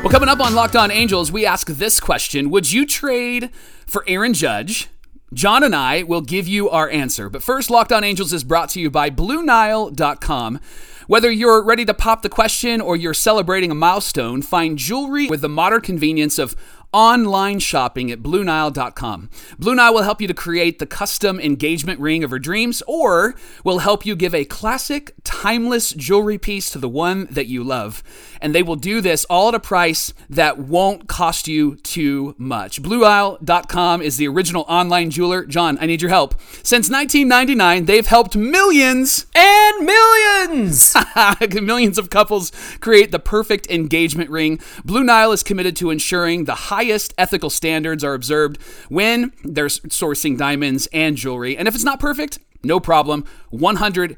Well, 0.02 0.10
coming 0.10 0.30
up 0.30 0.40
on 0.40 0.56
Locked 0.56 0.78
On 0.78 0.90
Angels, 0.90 1.32
we 1.32 1.46
ask 1.46 1.68
this 1.68 2.00
question 2.00 2.50
Would 2.50 2.72
you 2.72 2.88
trade 2.88 3.52
for 3.86 4.04
Aaron 4.08 4.34
Judge? 4.34 4.88
John 5.34 5.64
and 5.64 5.76
I 5.76 6.04
will 6.04 6.22
give 6.22 6.48
you 6.48 6.70
our 6.70 6.90
answer. 6.90 7.30
But 7.30 7.44
first, 7.44 7.70
Locked 7.70 7.92
On 7.92 8.04
Angels 8.04 8.34
is 8.34 8.44
brought 8.44 8.70
to 8.70 8.80
you 8.80 8.90
by 8.90 9.10
BlueNile.com. 9.10 10.60
Whether 11.08 11.32
you're 11.32 11.64
ready 11.64 11.86
to 11.86 11.94
pop 11.94 12.22
the 12.22 12.30
question 12.30 12.82
or 12.82 12.96
you're 12.96 13.16
celebrating 13.16 13.72
a 13.72 13.76
milestone, 13.76 14.44
find 14.44 14.78
jewelry 14.78 15.28
with 15.28 15.42
the 15.42 15.50
modern 15.50 15.82
convenience 15.82 16.38
of 16.38 16.56
online 16.92 17.60
shopping 17.60 18.12
at 18.12 18.20
BlueNile.com. 18.20 19.30
Blue 19.58 19.76
Nile 19.76 19.94
will 19.94 20.02
help 20.02 20.22
you 20.22 20.28
to 20.28 20.34
create 20.34 20.80
the 20.80 20.86
custom 20.86 21.40
engagement 21.40 22.00
ring 22.00 22.24
of 22.24 22.32
your 22.32 22.40
dreams 22.40 22.82
or 22.88 23.36
will 23.64 23.80
help 23.80 24.06
you 24.06 24.16
give 24.16 24.34
a 24.34 24.46
classic, 24.46 25.14
timeless 25.24 25.92
jewelry 25.92 26.38
piece 26.38 26.70
to 26.72 26.80
the 26.80 26.90
one 26.90 27.28
that 27.30 27.48
you 27.48 27.64
love. 27.64 28.02
And 28.42 28.56
they 28.56 28.64
will 28.64 28.76
do 28.76 29.02
this 29.02 29.26
all 29.26 29.50
at 29.50 29.56
a 29.56 29.60
price 29.60 30.14
that 30.30 30.58
won't 30.58 31.08
cost 31.08 31.48
you 31.48 31.76
too 31.78 32.36
much. 32.38 32.82
BlueNile.com 32.82 34.02
is 34.02 34.18
the 34.18 34.28
original 34.28 34.66
online 34.68 35.10
jeweler. 35.10 35.46
John, 35.46 35.78
I 35.82 35.86
need 35.86 36.02
your 36.02 36.10
help. 36.10 36.36
Since 36.64 36.90
1999, 36.90 37.86
they've 37.86 38.08
helped 38.08 38.36
millions 38.36 39.26
And 39.36 39.86
millions! 39.86 40.96
millions 41.62 41.98
of 41.98 42.10
couples 42.10 42.52
create 42.80 43.12
the 43.12 43.20
perfect 43.20 43.70
engagement 43.70 44.30
ring. 44.30 44.60
Blue 44.84 45.04
Nile 45.04 45.32
is 45.32 45.44
committed 45.44 45.76
to 45.78 45.90
ensuring 45.90 46.46
the 46.46 46.56
highest 46.80 47.14
ethical 47.18 47.50
standards 47.50 48.06
are 48.06 48.14
observed 48.14 48.58
when 48.88 49.34
they're 49.44 49.66
sourcing 49.66 50.38
diamonds 50.38 50.88
and 50.94 51.18
jewelry. 51.18 51.58
And 51.58 51.68
if 51.68 51.76
it's 51.76 51.84
not 51.84 52.00
perfect, 52.00 52.40
no 52.64 52.80
problem. 52.80 53.26
100% 53.52 54.16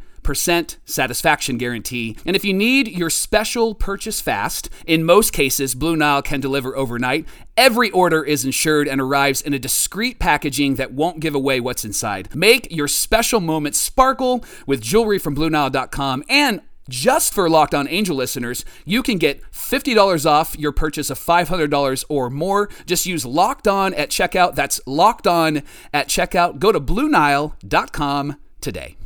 satisfaction 0.86 1.58
guarantee. 1.58 2.16
And 2.24 2.36
if 2.36 2.46
you 2.46 2.54
need 2.54 2.88
your 2.88 3.10
special 3.10 3.74
purchase 3.74 4.22
fast, 4.22 4.70
in 4.86 5.04
most 5.04 5.34
cases, 5.34 5.74
Blue 5.74 5.96
Nile 5.96 6.22
can 6.22 6.40
deliver 6.40 6.78
overnight. 6.78 7.26
Every 7.58 7.90
order 7.90 8.24
is 8.24 8.46
insured 8.46 8.88
and 8.88 9.02
arrives 9.02 9.42
in 9.42 9.56
a 9.56 9.60
discreet 9.60 10.20
packaging 10.20 10.76
that 10.76 10.94
won't 10.94 11.20
give 11.20 11.34
away 11.34 11.60
what's 11.60 11.84
inside. 11.84 12.36
Make 12.36 12.72
your 12.72 12.88
special 12.88 13.40
moment 13.40 13.76
sparkle 13.76 14.46
with 14.68 14.82
jewelry 14.82 15.18
from 15.18 15.36
BlueNile.com 15.36 16.26
and 16.30 16.62
just 16.92 17.34
for 17.34 17.50
Locked 17.50 17.74
On 17.74 17.88
Angel 17.88 18.16
listeners, 18.16 18.64
you 18.86 19.02
can 19.02 19.18
get 19.18 19.42
$50 19.52 20.26
off 20.30 20.58
your 20.60 20.72
purchase 20.72 21.10
of 21.10 21.18
$500 21.18 22.06
or 22.10 22.30
more. 22.30 22.70
Just 22.86 23.06
use 23.06 23.26
Locked 23.26 23.68
On 23.68 23.94
at 23.96 24.10
checkout. 24.10 24.54
That's 24.54 24.80
Locked 24.86 25.26
On 25.26 25.64
at 25.94 26.08
checkout. 26.08 26.60
Go 26.60 26.72
to 26.72 26.80
BlueNile.com 26.80 28.36
today. 28.60 28.98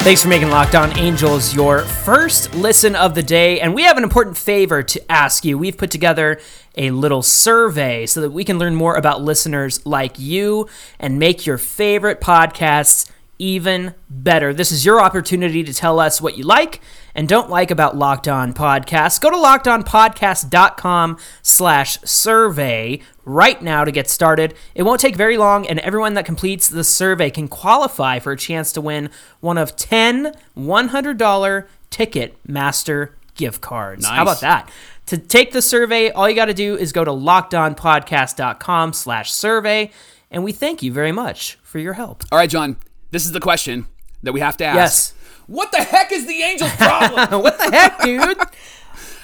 Thanks 0.00 0.22
for 0.22 0.28
making 0.28 0.48
Locked 0.48 0.74
On 0.74 0.96
Angels 0.96 1.54
your 1.54 1.80
first 1.80 2.54
listen 2.54 2.96
of 2.96 3.14
the 3.14 3.22
day. 3.22 3.60
And 3.60 3.74
we 3.74 3.82
have 3.82 3.98
an 3.98 4.04
important 4.04 4.38
favor 4.38 4.82
to 4.82 5.12
ask 5.12 5.44
you. 5.44 5.58
We've 5.58 5.76
put 5.76 5.90
together 5.90 6.40
a 6.76 6.92
little 6.92 7.20
survey 7.20 8.06
so 8.06 8.22
that 8.22 8.30
we 8.30 8.44
can 8.44 8.58
learn 8.58 8.74
more 8.74 8.94
about 8.94 9.22
listeners 9.22 9.84
like 9.84 10.18
you 10.18 10.66
and 10.98 11.18
make 11.18 11.44
your 11.44 11.58
favorite 11.58 12.20
podcasts 12.22 13.10
even 13.38 13.94
better. 14.08 14.54
This 14.54 14.72
is 14.72 14.86
your 14.86 15.00
opportunity 15.00 15.62
to 15.62 15.74
tell 15.74 16.00
us 16.00 16.20
what 16.20 16.38
you 16.38 16.44
like 16.44 16.80
and 17.18 17.28
don't 17.28 17.50
like 17.50 17.72
about 17.72 17.96
Locked 17.96 18.28
On 18.28 18.54
Podcasts. 18.54 19.20
Go 19.20 19.28
to 19.28 19.36
lockedonpodcast.com 19.36 21.18
slash 21.42 21.98
survey 22.02 23.00
right 23.24 23.60
now 23.60 23.82
to 23.82 23.90
get 23.90 24.08
started. 24.08 24.54
It 24.76 24.84
won't 24.84 25.00
take 25.00 25.16
very 25.16 25.36
long, 25.36 25.66
and 25.66 25.80
everyone 25.80 26.14
that 26.14 26.24
completes 26.24 26.68
the 26.68 26.84
survey 26.84 27.30
can 27.30 27.48
qualify 27.48 28.20
for 28.20 28.30
a 28.30 28.36
chance 28.36 28.70
to 28.74 28.80
win 28.80 29.10
one 29.40 29.58
of 29.58 29.74
10 29.74 30.32
$100 30.56 31.66
Ticketmaster 31.90 33.08
gift 33.34 33.60
cards. 33.62 34.06
How 34.06 34.22
about 34.22 34.40
that? 34.42 34.70
To 35.06 35.18
take 35.18 35.50
the 35.50 35.60
survey, 35.60 36.10
all 36.10 36.28
you 36.28 36.36
got 36.36 36.44
to 36.44 36.54
do 36.54 36.76
is 36.76 36.92
go 36.92 37.04
to 37.04 37.10
lockedonpodcast.com 37.10 38.92
slash 38.92 39.32
survey, 39.32 39.90
and 40.30 40.44
we 40.44 40.52
thank 40.52 40.84
you 40.84 40.92
very 40.92 41.10
much 41.10 41.58
for 41.64 41.80
your 41.80 41.94
help. 41.94 42.22
All 42.30 42.38
right, 42.38 42.48
John, 42.48 42.76
this 43.10 43.26
is 43.26 43.32
the 43.32 43.40
question 43.40 43.88
that 44.22 44.32
we 44.32 44.38
have 44.38 44.56
to 44.58 44.64
ask. 44.64 44.76
Yes. 44.76 45.14
What 45.48 45.72
the 45.72 45.78
heck 45.78 46.12
is 46.12 46.26
the 46.26 46.42
Angels' 46.42 46.70
problem? 46.76 47.42
what 47.42 47.58
the 47.58 47.70
heck, 47.70 48.02
dude? 48.02 48.38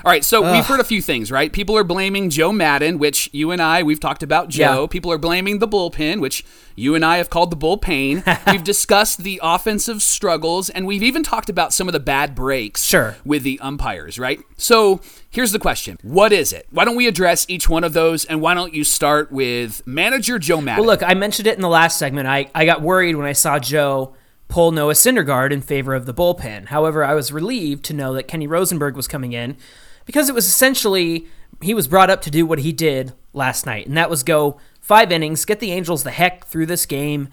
All 0.04 0.10
right, 0.10 0.24
so 0.24 0.52
we've 0.52 0.66
heard 0.66 0.80
a 0.80 0.84
few 0.84 1.00
things, 1.00 1.30
right? 1.30 1.50
People 1.50 1.78
are 1.78 1.84
blaming 1.84 2.28
Joe 2.28 2.52
Maddon, 2.52 2.98
which 2.98 3.30
you 3.32 3.50
and 3.52 3.62
I, 3.62 3.82
we've 3.82 4.00
talked 4.00 4.22
about 4.22 4.50
Joe. 4.50 4.82
Yeah. 4.82 4.86
People 4.86 5.10
are 5.12 5.16
blaming 5.18 5.60
the 5.60 5.68
bullpen, 5.68 6.20
which 6.20 6.44
you 6.76 6.94
and 6.94 7.02
I 7.02 7.16
have 7.16 7.30
called 7.30 7.50
the 7.50 7.56
bullpen. 7.56 8.22
we've 8.52 8.64
discussed 8.64 9.22
the 9.22 9.40
offensive 9.42 10.02
struggles, 10.02 10.68
and 10.68 10.86
we've 10.86 11.02
even 11.02 11.22
talked 11.22 11.48
about 11.48 11.72
some 11.72 11.88
of 11.88 11.92
the 11.92 12.00
bad 12.00 12.34
breaks 12.34 12.84
Sure. 12.84 13.16
with 13.24 13.44
the 13.44 13.58
umpires, 13.60 14.18
right? 14.18 14.40
So 14.58 15.00
here's 15.30 15.52
the 15.52 15.58
question 15.58 15.98
What 16.02 16.32
is 16.34 16.52
it? 16.52 16.66
Why 16.70 16.84
don't 16.84 16.96
we 16.96 17.06
address 17.06 17.46
each 17.48 17.68
one 17.70 17.82
of 17.82 17.94
those, 17.94 18.26
and 18.26 18.42
why 18.42 18.52
don't 18.52 18.74
you 18.74 18.84
start 18.84 19.32
with 19.32 19.86
manager 19.86 20.38
Joe 20.38 20.60
Maddon? 20.60 20.84
Well, 20.84 20.92
look, 20.94 21.02
I 21.02 21.14
mentioned 21.14 21.46
it 21.46 21.54
in 21.56 21.62
the 21.62 21.68
last 21.68 21.98
segment. 21.98 22.28
I, 22.28 22.50
I 22.54 22.66
got 22.66 22.82
worried 22.82 23.16
when 23.16 23.26
I 23.26 23.32
saw 23.32 23.58
Joe 23.58 24.14
pull 24.54 24.70
Noah 24.70 24.92
Syndergaard 24.92 25.50
in 25.50 25.60
favor 25.60 25.94
of 25.94 26.06
the 26.06 26.14
bullpen. 26.14 26.66
However, 26.66 27.04
I 27.04 27.14
was 27.14 27.32
relieved 27.32 27.84
to 27.86 27.92
know 27.92 28.14
that 28.14 28.28
Kenny 28.28 28.46
Rosenberg 28.46 28.94
was 28.94 29.08
coming 29.08 29.32
in 29.32 29.56
because 30.04 30.28
it 30.28 30.34
was 30.34 30.46
essentially 30.46 31.26
he 31.60 31.74
was 31.74 31.88
brought 31.88 32.08
up 32.08 32.22
to 32.22 32.30
do 32.30 32.46
what 32.46 32.60
he 32.60 32.70
did 32.70 33.14
last 33.32 33.66
night, 33.66 33.88
and 33.88 33.96
that 33.96 34.08
was 34.08 34.22
go 34.22 34.60
five 34.80 35.10
innings, 35.10 35.44
get 35.44 35.58
the 35.58 35.72
Angels 35.72 36.04
the 36.04 36.12
heck 36.12 36.46
through 36.46 36.66
this 36.66 36.86
game, 36.86 37.30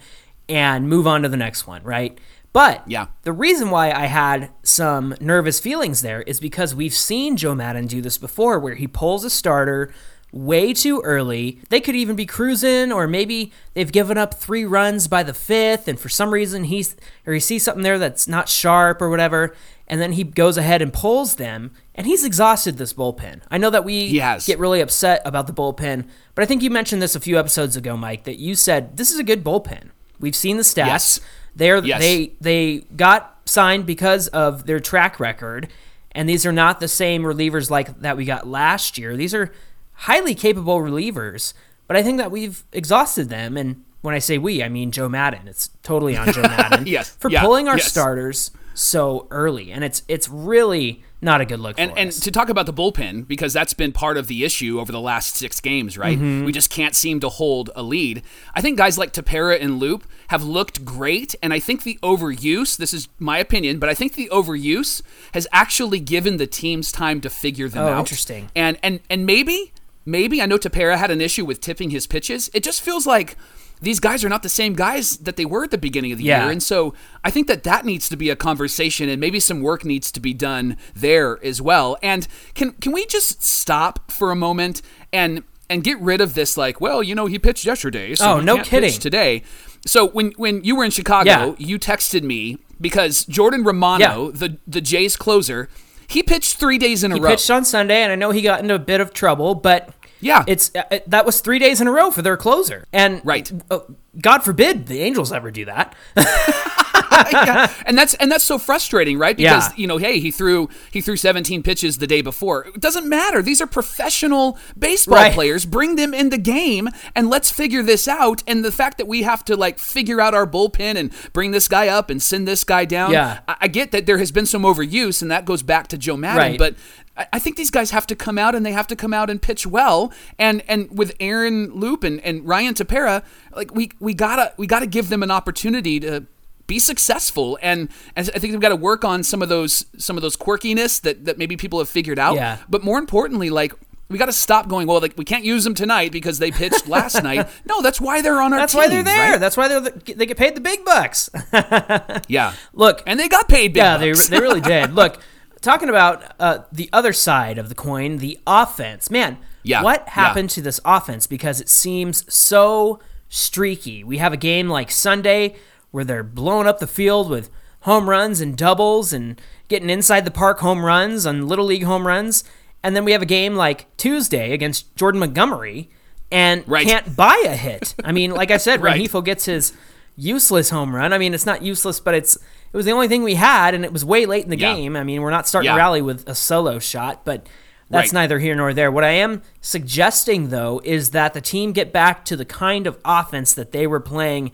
and 0.48 0.88
move 0.88 1.06
on 1.06 1.22
to 1.22 1.28
the 1.28 1.36
next 1.36 1.64
one, 1.64 1.84
right? 1.84 2.18
But 2.52 2.82
Yeah. 2.88 3.06
the 3.22 3.32
reason 3.32 3.70
why 3.70 3.92
I 3.92 4.06
had 4.06 4.50
some 4.64 5.14
nervous 5.20 5.60
feelings 5.60 6.02
there 6.02 6.22
is 6.22 6.40
because 6.40 6.74
we've 6.74 6.92
seen 6.92 7.36
Joe 7.36 7.54
Maddon 7.54 7.86
do 7.86 8.00
this 8.02 8.18
before, 8.18 8.58
where 8.58 8.74
he 8.74 8.88
pulls 8.88 9.24
a 9.24 9.30
starter 9.30 9.94
way 10.32 10.72
too 10.72 11.00
early. 11.02 11.60
They 11.68 11.80
could 11.80 11.94
even 11.94 12.16
be 12.16 12.26
cruising, 12.26 12.90
or 12.90 13.06
maybe 13.06 13.52
they've 13.74 13.92
given 13.92 14.16
up 14.16 14.34
three 14.34 14.64
runs 14.64 15.06
by 15.06 15.22
the 15.22 15.34
fifth, 15.34 15.86
and 15.86 16.00
for 16.00 16.08
some 16.08 16.32
reason 16.32 16.64
he's 16.64 16.96
or 17.26 17.34
he 17.34 17.40
sees 17.40 17.62
something 17.62 17.82
there 17.82 17.98
that's 17.98 18.26
not 18.26 18.48
sharp 18.48 19.02
or 19.02 19.10
whatever, 19.10 19.54
and 19.86 20.00
then 20.00 20.12
he 20.12 20.24
goes 20.24 20.56
ahead 20.56 20.80
and 20.80 20.92
pulls 20.92 21.34
them, 21.36 21.70
and 21.94 22.06
he's 22.06 22.24
exhausted 22.24 22.78
this 22.78 22.94
bullpen. 22.94 23.42
I 23.50 23.58
know 23.58 23.68
that 23.70 23.84
we 23.84 24.08
get 24.46 24.58
really 24.58 24.80
upset 24.80 25.20
about 25.26 25.46
the 25.46 25.52
bullpen, 25.52 26.08
but 26.34 26.42
I 26.42 26.46
think 26.46 26.62
you 26.62 26.70
mentioned 26.70 27.02
this 27.02 27.14
a 27.14 27.20
few 27.20 27.38
episodes 27.38 27.76
ago, 27.76 27.96
Mike, 27.96 28.24
that 28.24 28.38
you 28.38 28.54
said 28.54 28.96
this 28.96 29.10
is 29.10 29.18
a 29.18 29.24
good 29.24 29.44
bullpen. 29.44 29.90
We've 30.18 30.36
seen 30.36 30.56
the 30.56 30.62
stats. 30.62 30.86
Yes. 30.86 31.20
They're 31.54 31.84
Yes. 31.84 32.00
they 32.00 32.32
they 32.40 32.78
got 32.96 33.40
signed 33.44 33.84
because 33.84 34.28
of 34.28 34.64
their 34.64 34.80
track 34.80 35.20
record, 35.20 35.68
and 36.12 36.26
these 36.26 36.46
are 36.46 36.52
not 36.52 36.80
the 36.80 36.88
same 36.88 37.22
relievers 37.22 37.68
like 37.68 38.00
that 38.00 38.16
we 38.16 38.24
got 38.24 38.46
last 38.46 38.96
year. 38.96 39.14
These 39.16 39.34
are 39.34 39.52
highly 39.92 40.34
capable 40.34 40.78
relievers, 40.78 41.52
but 41.86 41.96
I 41.96 42.02
think 42.02 42.18
that 42.18 42.30
we've 42.30 42.64
exhausted 42.72 43.28
them. 43.28 43.56
And 43.56 43.84
when 44.00 44.14
I 44.14 44.18
say 44.18 44.38
we, 44.38 44.62
I 44.62 44.68
mean 44.68 44.90
Joe 44.90 45.08
Maddon. 45.08 45.46
It's 45.46 45.70
totally 45.82 46.16
on 46.16 46.32
Joe 46.32 46.42
Maddon 46.56 46.86
Yes. 46.86 47.10
for 47.18 47.30
Yeah. 47.30 47.42
pulling 47.42 47.68
our 47.68 47.76
Yes. 47.76 47.90
starters 47.90 48.50
so 48.74 49.26
early, 49.30 49.70
and 49.70 49.84
it's 49.84 50.02
it's 50.08 50.28
really 50.30 51.02
not 51.20 51.40
a 51.42 51.44
good 51.44 51.60
look. 51.60 51.78
and 51.78 51.92
for 51.92 51.98
and 51.98 52.08
us. 52.08 52.18
to 52.20 52.30
talk 52.32 52.48
about 52.48 52.64
the 52.66 52.72
bullpen 52.72 53.28
because 53.28 53.52
that's 53.52 53.74
been 53.74 53.92
part 53.92 54.16
of 54.16 54.26
the 54.28 54.44
issue 54.44 54.80
over 54.80 54.90
the 54.90 55.00
last 55.00 55.36
six 55.36 55.60
games, 55.60 55.96
right? 55.98 56.16
Mm-hmm. 56.18 56.44
We 56.46 56.52
just 56.52 56.70
can't 56.70 56.94
seem 56.96 57.20
to 57.20 57.28
hold 57.28 57.68
a 57.76 57.82
lead. 57.82 58.22
I 58.54 58.62
think 58.62 58.78
guys 58.78 58.96
like 58.96 59.12
Tepera 59.12 59.60
and 59.60 59.78
Loup 59.78 60.04
have 60.28 60.42
looked 60.42 60.84
great, 60.86 61.34
and 61.42 61.52
I 61.52 61.60
think 61.60 61.82
the 61.82 61.98
overuse. 62.02 62.78
This 62.78 62.94
is 62.94 63.08
my 63.18 63.36
opinion, 63.38 63.78
but 63.78 63.90
I 63.90 63.94
think 63.94 64.14
the 64.14 64.28
overuse 64.32 65.02
has 65.34 65.46
actually 65.52 66.00
given 66.00 66.38
the 66.38 66.46
teams 66.46 66.90
time 66.90 67.20
to 67.20 67.28
figure 67.30 67.68
them 67.68 67.84
Oh, 67.84 67.88
out. 67.92 67.98
interesting. 68.00 68.50
And 68.56 68.78
and 68.82 69.00
and 69.10 69.26
maybe 69.26 69.72
maybe 70.04 70.40
I 70.42 70.46
know 70.46 70.58
Tepera 70.58 70.96
had 70.98 71.10
an 71.10 71.20
issue 71.20 71.44
with 71.44 71.60
tipping 71.60 71.90
his 71.90 72.06
pitches. 72.06 72.50
It 72.54 72.62
just 72.62 72.80
feels 72.82 73.06
like. 73.06 73.36
These 73.80 73.98
guys 73.98 74.22
are 74.24 74.28
not 74.28 74.44
the 74.44 74.48
same 74.48 74.74
guys 74.74 75.16
that 75.16 75.34
they 75.34 75.44
were 75.44 75.64
at 75.64 75.72
the 75.72 75.76
beginning 75.76 76.12
of 76.12 76.18
the 76.18 76.22
Yeah. 76.22 76.44
year, 76.44 76.52
and 76.52 76.62
so 76.62 76.94
I 77.24 77.32
think 77.32 77.48
that 77.48 77.64
that 77.64 77.84
needs 77.84 78.08
to 78.10 78.16
be 78.16 78.30
a 78.30 78.36
conversation, 78.36 79.08
and 79.08 79.20
maybe 79.20 79.40
some 79.40 79.60
work 79.60 79.84
needs 79.84 80.12
to 80.12 80.20
be 80.20 80.32
done 80.32 80.76
there 80.94 81.44
as 81.44 81.60
well. 81.60 81.96
And 82.00 82.28
can 82.54 82.74
can 82.80 82.92
we 82.92 83.06
just 83.06 83.42
stop 83.42 84.12
for 84.12 84.30
a 84.30 84.36
moment 84.36 84.82
and 85.12 85.42
and 85.68 85.82
get 85.82 85.98
rid 85.98 86.20
of 86.20 86.34
this 86.34 86.56
like, 86.56 86.80
well, 86.80 87.02
you 87.02 87.16
know, 87.16 87.26
he 87.26 87.40
pitched 87.40 87.64
yesterday, 87.64 88.14
so 88.14 88.34
Oh, 88.34 88.38
he 88.38 88.44
no 88.44 88.54
can't 88.58 88.68
pitch 88.68 88.82
kidding. 88.84 89.00
today. 89.00 89.42
So 89.84 90.06
when 90.06 90.30
when 90.36 90.62
you 90.62 90.76
were 90.76 90.84
in 90.84 90.92
Chicago, 90.92 91.30
Yeah. 91.58 91.66
you 91.66 91.76
texted 91.76 92.22
me 92.22 92.58
because 92.80 93.24
Jordan 93.24 93.64
Romano, 93.64 94.30
the 94.30 94.58
the 94.64 94.80
Jays 94.80 95.16
closer, 95.16 95.68
he 96.12 96.22
pitched 96.22 96.56
three 96.58 96.78
days 96.78 97.02
in 97.04 97.10
a 97.12 97.14
row. 97.14 97.20
He 97.20 97.24
row. 97.24 97.30
pitched 97.30 97.50
on 97.50 97.64
Sunday, 97.64 98.02
and 98.02 98.12
I 98.12 98.14
know 98.16 98.30
he 98.30 98.42
got 98.42 98.60
into 98.60 98.74
a 98.74 98.78
bit 98.78 99.00
of 99.00 99.12
trouble, 99.12 99.54
but 99.54 99.90
Yeah. 100.20 100.44
it's 100.46 100.70
uh, 100.74 100.82
uh, 100.90 100.98
that 101.06 101.26
was 101.26 101.40
three 101.40 101.58
days 101.58 101.80
in 101.80 101.86
a 101.88 101.92
row 101.92 102.10
for 102.10 102.22
their 102.22 102.36
closer, 102.36 102.86
and 102.92 103.20
Right. 103.24 103.50
uh, 103.70 103.80
God 104.20 104.42
forbid 104.44 104.86
the 104.86 105.00
Angels 105.02 105.32
ever 105.32 105.50
do 105.50 105.64
that. 105.64 105.94
yeah. 107.32 107.72
and 107.86 107.96
that's 107.98 108.14
and 108.14 108.30
that's 108.30 108.44
so 108.44 108.58
frustrating, 108.58 109.18
right? 109.18 109.36
Because 109.36 109.68
Yeah. 109.68 109.74
you 109.76 109.86
know, 109.86 109.98
hey, 109.98 110.18
he 110.20 110.30
threw 110.30 110.68
he 110.90 111.00
threw 111.00 111.16
17 111.16 111.62
pitches 111.62 111.98
the 111.98 112.06
day 112.06 112.22
before. 112.22 112.66
It 112.66 112.80
doesn't 112.80 113.08
matter. 113.08 113.42
These 113.42 113.60
are 113.60 113.66
professional 113.66 114.58
baseball 114.78 115.16
Right. 115.18 115.32
players. 115.32 115.66
Bring 115.66 115.96
them 115.96 116.14
in 116.14 116.30
the 116.30 116.38
game 116.38 116.88
and 117.14 117.28
let's 117.30 117.50
figure 117.50 117.82
this 117.82 118.08
out. 118.08 118.42
And 118.46 118.64
the 118.64 118.72
fact 118.72 118.98
that 118.98 119.06
we 119.06 119.22
have 119.22 119.44
to 119.46 119.56
like 119.56 119.78
figure 119.78 120.20
out 120.20 120.34
our 120.34 120.46
bullpen 120.46 120.96
and 120.96 121.12
bring 121.32 121.50
this 121.50 121.68
guy 121.68 121.88
up 121.88 122.10
and 122.10 122.22
send 122.22 122.48
this 122.48 122.64
guy 122.64 122.84
down. 122.84 123.12
Yeah. 123.12 123.40
I, 123.46 123.56
I 123.62 123.68
get 123.68 123.92
that 123.92 124.06
there 124.06 124.18
has 124.18 124.32
been 124.32 124.46
some 124.46 124.62
overuse, 124.62 125.22
and 125.22 125.30
that 125.30 125.44
goes 125.44 125.62
back 125.62 125.88
to 125.88 125.98
Joe 125.98 126.16
Maddon. 126.16 126.38
Right. 126.38 126.58
But 126.58 126.74
I 127.16 127.26
I 127.34 127.38
think 127.38 127.56
these 127.56 127.70
guys 127.70 127.90
have 127.90 128.06
to 128.06 128.16
come 128.16 128.38
out 128.38 128.54
and 128.54 128.64
they 128.64 128.72
have 128.72 128.86
to 128.86 128.96
come 128.96 129.12
out 129.12 129.28
and 129.28 129.40
pitch 129.40 129.66
well. 129.66 130.12
And 130.38 130.62
and 130.68 130.88
with 130.96 131.14
Aaron 131.20 131.70
Loup 131.78 132.04
and, 132.04 132.20
and 132.20 132.46
Ryan 132.48 132.72
Tepera, 132.74 133.22
like 133.54 133.74
we 133.74 133.90
we 134.00 134.14
gotta 134.14 134.52
we 134.56 134.66
gotta 134.66 134.86
give 134.86 135.08
them 135.10 135.22
an 135.22 135.30
opportunity 135.30 136.00
to 136.00 136.24
be 136.66 136.78
successful. 136.78 137.58
And, 137.62 137.88
and 138.16 138.30
I 138.34 138.38
think 138.38 138.52
we've 138.52 138.60
got 138.60 138.70
to 138.70 138.76
work 138.76 139.04
on 139.04 139.22
some 139.22 139.42
of 139.42 139.48
those 139.48 139.86
some 139.98 140.16
of 140.16 140.22
those 140.22 140.36
quirkiness 140.36 141.00
that, 141.02 141.24
that 141.24 141.38
maybe 141.38 141.56
people 141.56 141.78
have 141.78 141.88
figured 141.88 142.18
out. 142.18 142.34
Yeah. 142.36 142.58
But 142.68 142.82
more 142.84 142.98
importantly, 142.98 143.50
like 143.50 143.72
we 144.08 144.18
got 144.18 144.26
to 144.26 144.32
stop 144.32 144.68
going. 144.68 144.86
Well, 144.86 145.00
like 145.00 145.14
we 145.16 145.24
can't 145.24 145.44
use 145.44 145.64
them 145.64 145.74
tonight 145.74 146.12
because 146.12 146.38
they 146.38 146.50
pitched 146.50 146.86
last 146.86 147.22
night. 147.22 147.48
No, 147.64 147.80
that's 147.80 148.00
why 148.00 148.20
they're 148.20 148.40
on 148.42 148.52
our 148.52 148.58
That's 148.60 148.72
team. 148.74 148.82
why 148.82 148.88
they're 148.88 149.02
there. 149.02 149.30
right? 149.32 149.40
That's 149.40 149.56
why 149.56 149.68
they're 149.68 149.80
the, 149.80 150.14
they 150.14 150.26
get 150.26 150.36
paid 150.36 150.54
the 150.54 150.60
big 150.60 150.84
bucks. 150.84 151.30
yeah. 152.28 152.54
Look, 152.72 153.02
And 153.06 153.18
they 153.18 153.28
got 153.28 153.48
paid 153.48 153.68
big 153.68 153.76
yeah, 153.76 153.96
they, 153.96 154.12
bucks. 154.12 154.28
they 154.28 154.38
really 154.40 154.60
did. 154.74 154.92
Look, 154.94 155.20
talking 155.62 155.88
about 155.88 156.22
uh, 156.38 156.58
the 156.70 156.90
other 156.92 157.12
side 157.12 157.56
of 157.58 157.68
the 157.68 157.74
coin, 157.74 158.18
the 158.18 158.38
offense. 158.46 159.10
Man, 159.10 159.38
Yeah, 159.62 159.82
what 159.82 160.04
yeah. 160.06 160.12
happened 160.12 160.50
to 160.50 160.60
this 160.62 160.78
offense? 160.84 161.26
Because 161.26 161.60
it 161.60 161.68
seems 161.70 162.30
so 162.32 163.00
streaky. 163.30 164.04
We 164.04 164.18
have 164.18 164.32
a 164.32 164.36
game 164.36 164.68
like 164.68 164.90
Sunday 164.90 165.56
where 165.92 166.02
they're 166.04 166.24
blowing 166.24 166.66
up 166.66 166.80
the 166.80 166.86
field 166.88 167.30
with 167.30 167.48
home 167.82 168.10
runs 168.10 168.40
and 168.40 168.56
doubles 168.56 169.12
and 169.12 169.40
getting 169.68 169.88
inside 169.90 170.24
the 170.24 170.30
park 170.30 170.58
home 170.60 170.84
runs 170.84 171.24
on 171.26 171.46
little 171.46 171.64
league 171.66 171.84
home 171.84 172.06
runs. 172.06 172.42
And 172.82 172.96
then 172.96 173.04
we 173.04 173.12
have 173.12 173.22
a 173.22 173.26
game 173.26 173.54
like 173.54 173.94
Tuesday 173.96 174.52
against 174.52 174.94
Jordan 174.96 175.20
Montgomery 175.20 175.88
and 176.30 176.64
Right. 176.66 176.86
can't 176.86 177.14
buy 177.14 177.40
a 177.46 177.54
hit. 177.54 177.94
I 178.04 178.10
mean, 178.12 178.32
like 178.32 178.50
I 178.50 178.56
said, 178.56 178.82
Right. 178.82 179.08
Gets 179.24 179.44
his 179.44 179.72
useless 180.16 180.70
home 180.70 180.94
run. 180.94 181.12
I 181.12 181.18
mean, 181.18 181.34
it's 181.34 181.46
not 181.46 181.62
useless, 181.62 182.00
but 182.00 182.14
it's 182.14 182.36
it 182.36 182.76
was 182.76 182.86
the 182.86 182.92
only 182.92 183.06
thing 183.08 183.22
we 183.22 183.34
had, 183.34 183.74
and 183.74 183.84
it 183.84 183.92
was 183.92 184.02
way 184.04 184.24
late 184.24 184.44
in 184.44 184.50
the 184.50 184.58
Yeah. 184.58 184.74
game. 184.74 184.96
I 184.96 185.04
mean, 185.04 185.20
we're 185.20 185.30
not 185.30 185.46
starting 185.46 185.66
Yeah. 185.66 185.72
to 185.74 185.78
rally 185.78 186.00
with 186.00 186.26
a 186.26 186.34
solo 186.34 186.78
shot, 186.78 187.22
but 187.24 187.46
that's 187.90 188.08
Right. 188.14 188.20
neither 188.22 188.38
here 188.38 188.54
nor 188.54 188.72
there. 188.72 188.90
What 188.90 189.04
I 189.04 189.10
am 189.10 189.42
suggesting, 189.60 190.48
though, 190.48 190.80
is 190.84 191.10
that 191.10 191.34
the 191.34 191.40
team 191.42 191.72
get 191.72 191.92
back 191.92 192.24
to 192.26 192.36
the 192.36 192.44
kind 192.46 192.86
of 192.86 192.96
offense 193.04 193.52
that 193.54 193.72
they 193.72 193.86
were 193.86 194.00
playing 194.00 194.52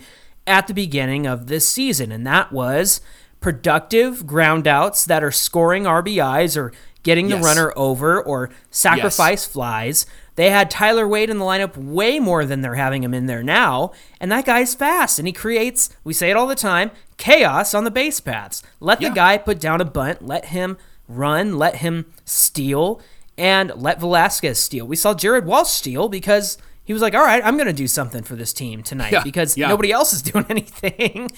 at 0.49 0.67
the 0.67 0.75
beginning 0.75 1.26
of 1.26 1.47
this 1.47 1.69
season, 1.69 2.11
and 2.11 2.26
that 2.26 2.50
was 2.52 3.00
productive 3.40 4.26
groundouts 4.26 5.05
that 5.07 5.23
are 5.23 5.31
scoring 5.31 5.85
RBIs 5.85 6.57
or 6.57 6.73
getting 7.05 7.28
the 7.28 7.37
Yes. 7.37 7.45
runner 7.45 7.73
over 7.76 8.21
or 8.21 8.50
sacrifice 8.71 9.47
flies. 9.47 10.05
They 10.35 10.50
had 10.50 10.71
Tyler 10.71 11.07
Wade 11.07 11.31
in 11.31 11.38
the 11.38 11.45
lineup 11.45 11.76
way 11.76 12.19
more 12.19 12.45
than 12.45 12.61
they're 12.61 12.75
having 12.75 13.02
him 13.05 13.14
in 13.14 13.26
there 13.26 13.43
now, 13.45 13.93
and 14.21 14.31
that 14.33 14.45
guy's 14.45 14.75
fast 14.75 15.19
and 15.19 15.26
he 15.28 15.33
creates, 15.33 15.90
we 16.05 16.12
say 16.12 16.31
it 16.31 16.37
all 16.37 16.47
the 16.49 16.55
time, 16.57 16.90
chaos 17.17 17.75
on 17.75 17.85
the 17.85 17.90
base 17.90 18.19
paths. 18.21 18.62
Let 18.81 19.00
Yeah. 19.00 19.11
the 19.11 19.14
guy 19.14 19.38
put 19.38 19.61
down 19.61 19.81
a 19.81 19.85
bunt, 19.85 20.26
let 20.26 20.47
him 20.47 20.76
run, 21.09 21.57
let 21.59 21.76
him 21.76 22.07
steal, 22.25 23.00
and 23.37 23.73
let 23.76 24.00
Velazquez 24.00 24.59
steal. 24.59 24.87
We 24.87 24.97
saw 24.97 25.14
Jared 25.14 25.47
Walsh 25.47 25.71
steal 25.71 26.09
because 26.09 26.59
he 26.88 26.95
was 26.95 27.02
like, 27.02 27.14
"All 27.14 27.23
right, 27.23 27.45
I'm 27.45 27.57
going 27.59 27.66
to 27.66 27.73
do 27.75 27.87
something 27.87 28.23
for 28.23 28.35
this 28.35 28.54
team 28.54 28.83
tonight 28.83 29.12
Yeah, 29.12 29.23
because 29.23 29.59
yeah. 29.59 29.68
nobody 29.68 29.92
else 29.92 30.14
is 30.14 30.23
doing 30.33 30.47
anything." 30.49 31.28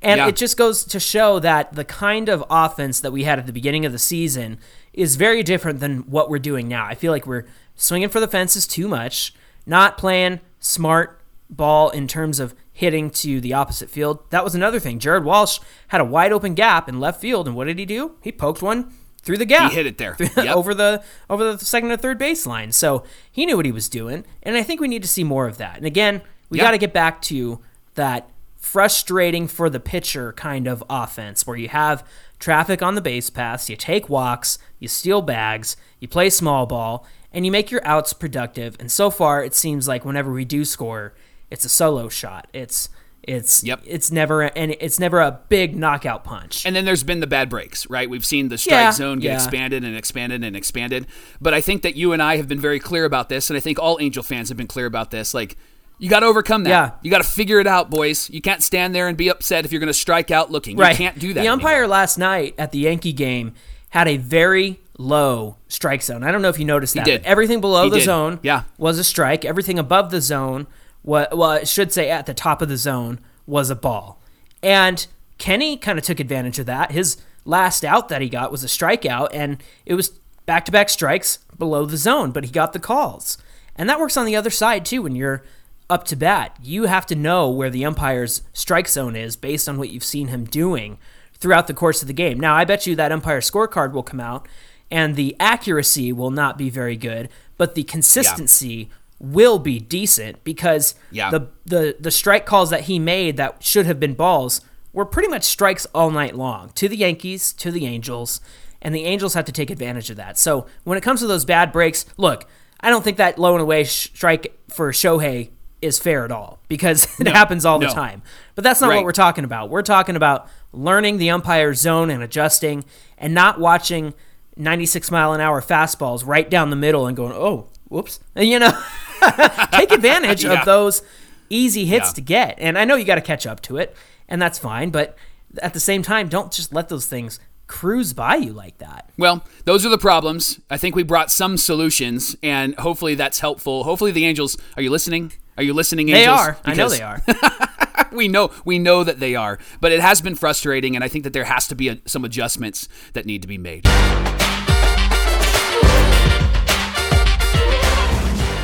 And 0.00 0.18
Yeah. 0.18 0.28
it 0.28 0.36
just 0.36 0.56
goes 0.56 0.82
to 0.84 0.98
show 0.98 1.38
that 1.40 1.74
the 1.74 1.84
kind 1.84 2.30
of 2.30 2.42
offense 2.48 3.00
that 3.00 3.12
we 3.12 3.24
had 3.24 3.38
at 3.38 3.44
the 3.46 3.52
beginning 3.52 3.84
of 3.84 3.92
the 3.92 3.98
season 3.98 4.58
is 4.94 5.16
very 5.16 5.42
different 5.42 5.80
than 5.80 5.98
what 6.10 6.30
we're 6.30 6.38
doing 6.38 6.68
now. 6.68 6.86
I 6.86 6.94
feel 6.94 7.12
like 7.12 7.26
we're 7.26 7.44
swinging 7.76 8.08
for 8.08 8.18
the 8.20 8.28
fences 8.28 8.66
too 8.66 8.88
much, 8.88 9.34
not 9.66 9.98
playing 9.98 10.40
smart 10.58 11.20
ball 11.50 11.90
in 11.90 12.08
terms 12.08 12.40
of 12.40 12.54
hitting 12.72 13.10
to 13.10 13.40
the 13.42 13.52
opposite 13.52 13.90
field. 13.90 14.18
That 14.30 14.42
was 14.42 14.54
another 14.54 14.80
thing. 14.80 14.98
Jared 14.98 15.24
Walsh 15.24 15.58
had 15.88 16.00
a 16.00 16.04
wide 16.04 16.32
open 16.32 16.54
gap 16.54 16.88
in 16.88 16.98
left 16.98 17.20
field, 17.20 17.46
and 17.46 17.54
what 17.54 17.66
did 17.66 17.78
he 17.78 17.84
do? 17.86 18.16
He 18.22 18.32
poked 18.32 18.62
one 18.62 18.92
through 19.24 19.38
the 19.38 19.44
gap. 19.46 19.70
He 19.70 19.76
hit 19.76 19.86
it 19.86 19.98
there. 19.98 20.16
Yep. 20.36 20.54
over 20.56 20.74
the 20.74 21.02
over 21.30 21.52
the 21.56 21.64
second 21.64 21.90
or 21.90 21.96
third 21.96 22.18
baseline. 22.20 22.72
So 22.72 23.04
he 23.30 23.46
knew 23.46 23.56
what 23.56 23.66
he 23.66 23.72
was 23.72 23.88
doing, 23.88 24.24
and 24.42 24.56
I 24.56 24.62
think 24.62 24.80
we 24.80 24.88
need 24.88 25.02
to 25.02 25.08
see 25.08 25.24
more 25.24 25.46
of 25.46 25.56
that. 25.58 25.76
And 25.78 25.86
again, 25.86 26.22
we 26.50 26.58
Yeah. 26.58 26.64
got 26.64 26.70
to 26.72 26.78
get 26.78 26.92
back 26.92 27.22
to 27.22 27.60
that 27.94 28.28
frustrating 28.58 29.46
for 29.46 29.68
the 29.70 29.78
pitcher 29.80 30.32
kind 30.32 30.66
of 30.66 30.82
offense 30.90 31.46
where 31.46 31.56
you 31.56 31.68
have 31.68 32.04
traffic 32.38 32.82
on 32.82 32.94
the 32.94 33.00
base 33.00 33.30
paths, 33.30 33.68
you 33.70 33.76
take 33.76 34.08
walks, 34.08 34.58
you 34.78 34.88
steal 34.88 35.22
bags, 35.22 35.76
you 36.00 36.08
play 36.08 36.28
small 36.30 36.66
ball, 36.66 37.06
and 37.32 37.44
you 37.46 37.52
make 37.52 37.70
your 37.70 37.86
outs 37.86 38.12
productive. 38.12 38.76
And 38.80 38.90
so 38.90 39.10
far, 39.10 39.44
it 39.44 39.54
seems 39.54 39.86
like 39.86 40.04
whenever 40.04 40.32
we 40.32 40.44
do 40.44 40.64
score, 40.64 41.14
it's 41.50 41.64
a 41.64 41.68
solo 41.68 42.08
shot. 42.08 42.48
It's 42.52 42.88
it's 43.26 43.64
Yep. 43.64 43.82
it's 43.86 44.10
never 44.12 44.42
and 44.42 44.76
it's 44.80 44.98
never 45.00 45.20
a 45.20 45.40
big 45.48 45.76
knockout 45.76 46.24
punch. 46.24 46.64
And 46.66 46.74
then 46.76 46.84
there's 46.84 47.02
been 47.04 47.20
the 47.20 47.26
bad 47.26 47.48
breaks, 47.48 47.88
right? 47.90 48.08
We've 48.08 48.24
seen 48.24 48.48
the 48.48 48.58
strike 48.58 48.72
Yeah, 48.74 48.92
zone 48.92 49.18
get 49.18 49.28
yeah. 49.28 49.34
expanded 49.34 49.84
and 49.84 49.96
expanded 49.96 50.44
and 50.44 50.54
expanded. 50.56 51.06
But 51.40 51.54
I 51.54 51.60
think 51.60 51.82
that 51.82 51.96
you 51.96 52.12
and 52.12 52.22
I 52.22 52.36
have 52.36 52.48
been 52.48 52.60
very 52.60 52.78
clear 52.78 53.04
about 53.04 53.28
this, 53.28 53.50
and 53.50 53.56
I 53.56 53.60
think 53.60 53.78
all 53.78 53.98
Angel 54.00 54.22
fans 54.22 54.48
have 54.48 54.56
been 54.58 54.66
clear 54.66 54.86
about 54.86 55.10
this. 55.10 55.34
Like, 55.34 55.56
you 55.98 56.08
got 56.10 56.20
to 56.20 56.26
overcome 56.26 56.64
that. 56.64 56.70
Yeah. 56.70 56.90
You 57.02 57.10
got 57.10 57.18
to 57.22 57.28
figure 57.28 57.60
it 57.60 57.66
out, 57.66 57.88
boys. 57.90 58.28
You 58.28 58.40
can't 58.40 58.62
stand 58.62 58.94
there 58.94 59.06
and 59.08 59.16
be 59.16 59.28
upset 59.28 59.64
if 59.64 59.72
you're 59.72 59.78
going 59.80 59.86
to 59.86 59.94
strike 59.94 60.30
out 60.30 60.50
looking. 60.50 60.76
right. 60.76 60.90
You 60.90 60.96
can't 60.98 61.18
do 61.18 61.32
that. 61.34 61.40
The 61.40 61.48
umpire 61.48 61.78
anymore. 61.82 61.88
last 61.88 62.18
night 62.18 62.54
at 62.58 62.72
the 62.72 62.78
Yankee 62.78 63.12
game 63.12 63.54
had 63.90 64.08
a 64.08 64.16
very 64.16 64.80
low 64.98 65.56
strike 65.68 66.02
zone. 66.02 66.24
I 66.24 66.32
don't 66.32 66.42
know 66.42 66.48
if 66.48 66.58
you 66.58 66.64
noticed 66.64 66.94
that. 66.94 67.04
did. 67.04 67.22
everything 67.24 67.60
below 67.60 67.84
He 67.84 67.90
the 67.90 67.96
did. 67.98 68.04
zone 68.04 68.40
Yeah. 68.42 68.62
was 68.76 68.98
a 68.98 69.04
strike. 69.04 69.44
Everything 69.44 69.78
above 69.78 70.10
the 70.10 70.20
zone, 70.20 70.66
wa- 71.04 71.28
well, 71.32 71.64
should 71.64 71.92
say 71.92 72.10
at 72.10 72.26
the 72.26 72.34
top 72.34 72.60
of 72.60 72.68
the 72.68 72.76
zone, 72.76 73.20
was 73.46 73.70
a 73.70 73.76
ball. 73.76 74.20
And 74.62 75.06
Kenny 75.38 75.76
kind 75.76 75.98
of 75.98 76.04
took 76.04 76.18
advantage 76.18 76.58
of 76.58 76.66
that. 76.66 76.90
His 76.90 77.18
last 77.44 77.84
out 77.84 78.08
that 78.08 78.22
he 78.22 78.28
got 78.28 78.50
was 78.50 78.64
a 78.64 78.68
strikeout, 78.68 79.28
and 79.32 79.62
it 79.86 79.94
was 79.94 80.08
back 80.46 80.64
to 80.64 80.72
back 80.72 80.88
strikes 80.88 81.38
below 81.58 81.86
the 81.86 81.96
zone, 81.96 82.30
but 82.32 82.44
he 82.44 82.50
got 82.50 82.72
the 82.72 82.78
calls. 82.78 83.38
And 83.76 83.88
that 83.88 84.00
works 84.00 84.16
on 84.16 84.26
the 84.26 84.36
other 84.36 84.50
side 84.50 84.84
too 84.84 85.02
when 85.02 85.14
you're 85.14 85.44
up 85.90 86.04
to 86.04 86.16
bat. 86.16 86.56
You 86.62 86.84
have 86.84 87.06
to 87.06 87.14
know 87.14 87.50
where 87.50 87.70
the 87.70 87.84
umpire's 87.84 88.42
strike 88.52 88.88
zone 88.88 89.16
is 89.16 89.36
based 89.36 89.68
on 89.68 89.78
what 89.78 89.90
you've 89.90 90.04
seen 90.04 90.28
him 90.28 90.44
doing 90.44 90.98
throughout 91.34 91.66
the 91.66 91.74
course 91.74 92.00
of 92.00 92.08
the 92.08 92.14
game. 92.14 92.38
Now, 92.40 92.54
I 92.54 92.64
bet 92.64 92.86
you 92.86 92.96
that 92.96 93.12
umpire 93.12 93.40
scorecard 93.40 93.92
will 93.92 94.02
come 94.02 94.20
out 94.20 94.48
and 94.90 95.16
the 95.16 95.36
accuracy 95.40 96.12
will 96.12 96.30
not 96.30 96.56
be 96.56 96.70
very 96.70 96.96
good, 96.96 97.28
but 97.56 97.74
the 97.74 97.82
consistency 97.84 98.90
will 99.18 99.58
be 99.58 99.78
decent 99.78 100.42
because 100.44 100.94
Yeah. 101.10 101.30
the, 101.30 101.48
the 101.64 101.96
the 102.00 102.10
strike 102.10 102.44
calls 102.46 102.70
that 102.70 102.82
he 102.82 102.98
made 102.98 103.36
that 103.36 103.62
should 103.62 103.86
have 103.86 103.98
been 104.00 104.14
balls 104.14 104.60
were 104.92 105.04
pretty 105.06 105.28
much 105.28 105.44
strikes 105.44 105.86
all 105.94 106.10
night 106.10 106.34
long 106.36 106.70
to 106.74 106.88
the 106.88 106.96
Yankees, 106.96 107.52
to 107.54 107.70
the 107.70 107.86
Angels, 107.86 108.40
and 108.82 108.94
the 108.94 109.04
Angels 109.04 109.34
have 109.34 109.44
to 109.46 109.52
take 109.52 109.70
advantage 109.70 110.10
of 110.10 110.16
that. 110.16 110.38
So 110.38 110.66
when 110.84 110.98
it 110.98 111.00
comes 111.02 111.20
to 111.20 111.26
those 111.26 111.44
bad 111.44 111.72
breaks, 111.72 112.04
look, 112.16 112.46
I 112.80 112.90
don't 112.90 113.02
think 113.02 113.16
that 113.16 113.38
low 113.38 113.54
and 113.54 113.62
away 113.62 113.84
sh- 113.84 114.10
strike 114.14 114.56
for 114.68 114.92
Shohei 114.92 115.50
is 115.80 115.98
fair 115.98 116.24
at 116.24 116.30
all 116.32 116.60
because 116.68 117.08
it 117.20 117.26
happens 117.28 117.64
all 117.64 117.78
the 117.78 117.86
time. 117.86 118.22
But 118.54 118.62
that's 118.64 118.80
not 118.80 118.90
Right. 118.90 118.96
what 118.96 119.04
we're 119.04 119.12
talking 119.12 119.44
about. 119.44 119.70
We're 119.70 119.82
talking 119.82 120.16
about 120.16 120.48
learning 120.72 121.16
the 121.18 121.30
umpire's 121.30 121.80
zone 121.80 122.10
and 122.10 122.22
adjusting 122.22 122.84
and 123.16 123.32
not 123.34 123.58
watching 123.58 124.12
96 124.56 125.10
mile 125.10 125.32
an 125.32 125.40
hour 125.40 125.60
fastballs 125.60 126.26
right 126.26 126.48
down 126.48 126.70
the 126.70 126.76
middle 126.76 127.06
and 127.06 127.16
going, 127.16 127.32
oh, 127.32 127.68
whoops. 127.88 128.20
You 128.36 128.58
know, 128.58 128.72
take 129.72 129.92
advantage 129.92 130.44
Yeah. 130.44 130.60
of 130.60 130.64
those 130.64 131.02
easy 131.50 131.84
hits 131.86 132.08
Yeah. 132.10 132.14
to 132.14 132.20
get. 132.20 132.54
And 132.58 132.78
I 132.78 132.84
know 132.84 132.96
you 132.96 133.04
got 133.04 133.14
to 133.16 133.20
catch 133.20 133.46
up 133.46 133.60
to 133.62 133.76
it, 133.76 133.96
and 134.28 134.40
that's 134.42 134.58
fine. 134.58 134.90
But 134.90 135.16
at 135.62 135.72
the 135.74 135.80
same 135.80 136.02
time, 136.02 136.28
don't 136.28 136.50
just 136.52 136.72
let 136.72 136.88
those 136.88 137.06
things 137.06 137.38
cruise 137.66 138.12
by 138.12 138.36
you 138.36 138.52
like 138.52 138.78
that. 138.78 139.08
Well, 139.16 139.42
those 139.64 139.86
are 139.86 139.88
the 139.88 139.98
problems. 139.98 140.60
I 140.68 140.76
think 140.76 140.94
we 140.96 141.02
brought 141.02 141.30
some 141.30 141.56
solutions, 141.56 142.36
and 142.42 142.74
hopefully 142.76 143.14
that's 143.14 143.38
helpful. 143.40 143.84
Hopefully 143.84 144.10
the 144.12 144.26
Angels 144.26 144.56
are 144.76 144.82
you 144.82 144.90
listening? 144.90 145.32
Are 145.56 145.62
you 145.62 145.72
listening? 145.72 146.06
They 146.08 146.24
Angels? 146.26 146.38
are. 146.40 146.58
I 146.64 146.74
know 146.74 146.88
they 146.88 147.00
are. 147.02 147.22
we 148.12 148.26
know 148.28 148.50
we 148.64 148.78
know 148.78 149.04
that 149.04 149.20
they 149.20 149.34
are, 149.36 149.58
but 149.80 149.92
it 149.92 150.00
has 150.00 150.20
been 150.20 150.34
frustrating, 150.34 150.94
and 150.96 151.04
I 151.04 151.08
think 151.08 151.24
that 151.24 151.32
there 151.32 151.44
has 151.44 151.68
to 151.68 151.74
be 151.74 151.88
a, 151.88 151.98
some 152.06 152.24
adjustments 152.24 152.88
that 153.14 153.24
need 153.24 153.40
to 153.42 153.48
be 153.48 153.58
made. 153.58 153.84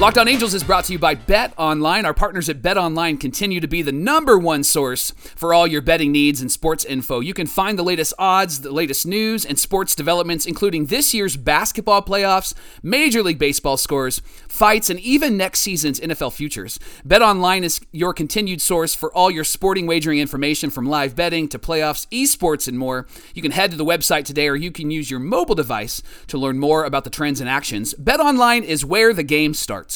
Locked 0.01 0.17
On 0.17 0.29
Angels 0.29 0.55
is 0.55 0.65
brought 0.65 0.87
to 0.87 0.95
you 0.95 0.99
by 0.99 1.15
Bet 1.15 1.53
Online. 1.59 2.07
Our 2.07 2.15
partners 2.15 2.49
at 2.49 2.63
Bet 2.63 2.79
Online 2.79 3.19
continue 3.19 3.61
to 3.61 3.69
be 3.69 3.83
the 3.83 3.93
number 3.93 4.39
one 4.39 4.65
source 4.65 5.11
for 5.11 5.53
all 5.53 5.67
your 5.67 5.83
betting 5.83 6.11
needs 6.11 6.41
and 6.41 6.51
sports 6.51 6.87
info. 6.87 7.21
You 7.21 7.35
can 7.35 7.47
find 7.47 7.79
the 7.79 7.83
latest 7.83 8.15
odds, 8.19 8.63
the 8.63 8.73
latest 8.73 9.07
news, 9.07 9.45
and 9.45 9.59
sports 9.59 9.95
developments, 9.95 10.47
including 10.47 10.87
this 10.87 11.13
year's 11.13 11.37
basketball 11.37 12.01
playoffs, 12.01 12.55
Major 12.83 13.23
League 13.23 13.39
Baseball 13.39 13.77
scores, 13.77 14.23
fights, 14.49 14.89
and 14.89 14.99
even 15.01 15.37
next 15.37 15.61
season's 15.61 16.01
NFL 16.01 16.33
futures. 16.33 16.79
Bet 17.05 17.21
Online 17.21 17.63
is 17.63 17.83
your 17.93 18.15
continued 18.15 18.63
source 18.63 18.95
for 18.95 19.13
all 19.13 19.31
your 19.31 19.45
sporting 19.45 19.87
wagering 19.87 20.19
information 20.19 20.71
from 20.71 20.87
live 20.87 21.15
betting 21.15 21.47
to 21.49 21.59
playoffs, 21.59 22.07
esports, 22.09 22.67
and 22.67 22.79
more. 22.79 23.07
You 23.35 23.43
can 23.43 23.53
head 23.53 23.71
to 23.73 23.77
the 23.77 23.85
website 23.85 24.25
today 24.25 24.49
or 24.49 24.57
you 24.57 24.73
can 24.73 24.91
use 24.91 25.11
your 25.11 25.21
mobile 25.21 25.55
device 25.55 26.03
to 26.29 26.39
learn 26.39 26.59
more 26.59 26.85
about 26.85 27.05
the 27.05 27.11
trends 27.11 27.39
and 27.39 27.51
actions. 27.51 27.93
Bet 27.93 28.19
Online 28.19 28.65
is 28.65 28.83
where 28.83 29.13
the 29.13 29.23
game 29.23 29.53
starts. 29.53 29.90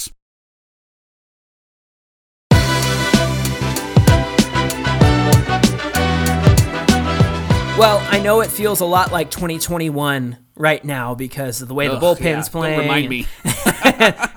Well, 7.76 7.98
I 8.08 8.20
know 8.20 8.40
it 8.40 8.52
feels 8.52 8.80
a 8.80 8.84
lot 8.84 9.10
like 9.10 9.32
2021 9.32 10.38
right 10.54 10.84
now 10.84 11.16
because 11.16 11.60
of 11.60 11.66
the 11.66 11.74
way 11.74 11.88
the 11.88 11.96
bullpen's 11.96 12.20
yeah, 12.20 12.34
don't 12.34 12.50
playing 12.52 12.78
remind 12.78 13.08
me. 13.08 13.26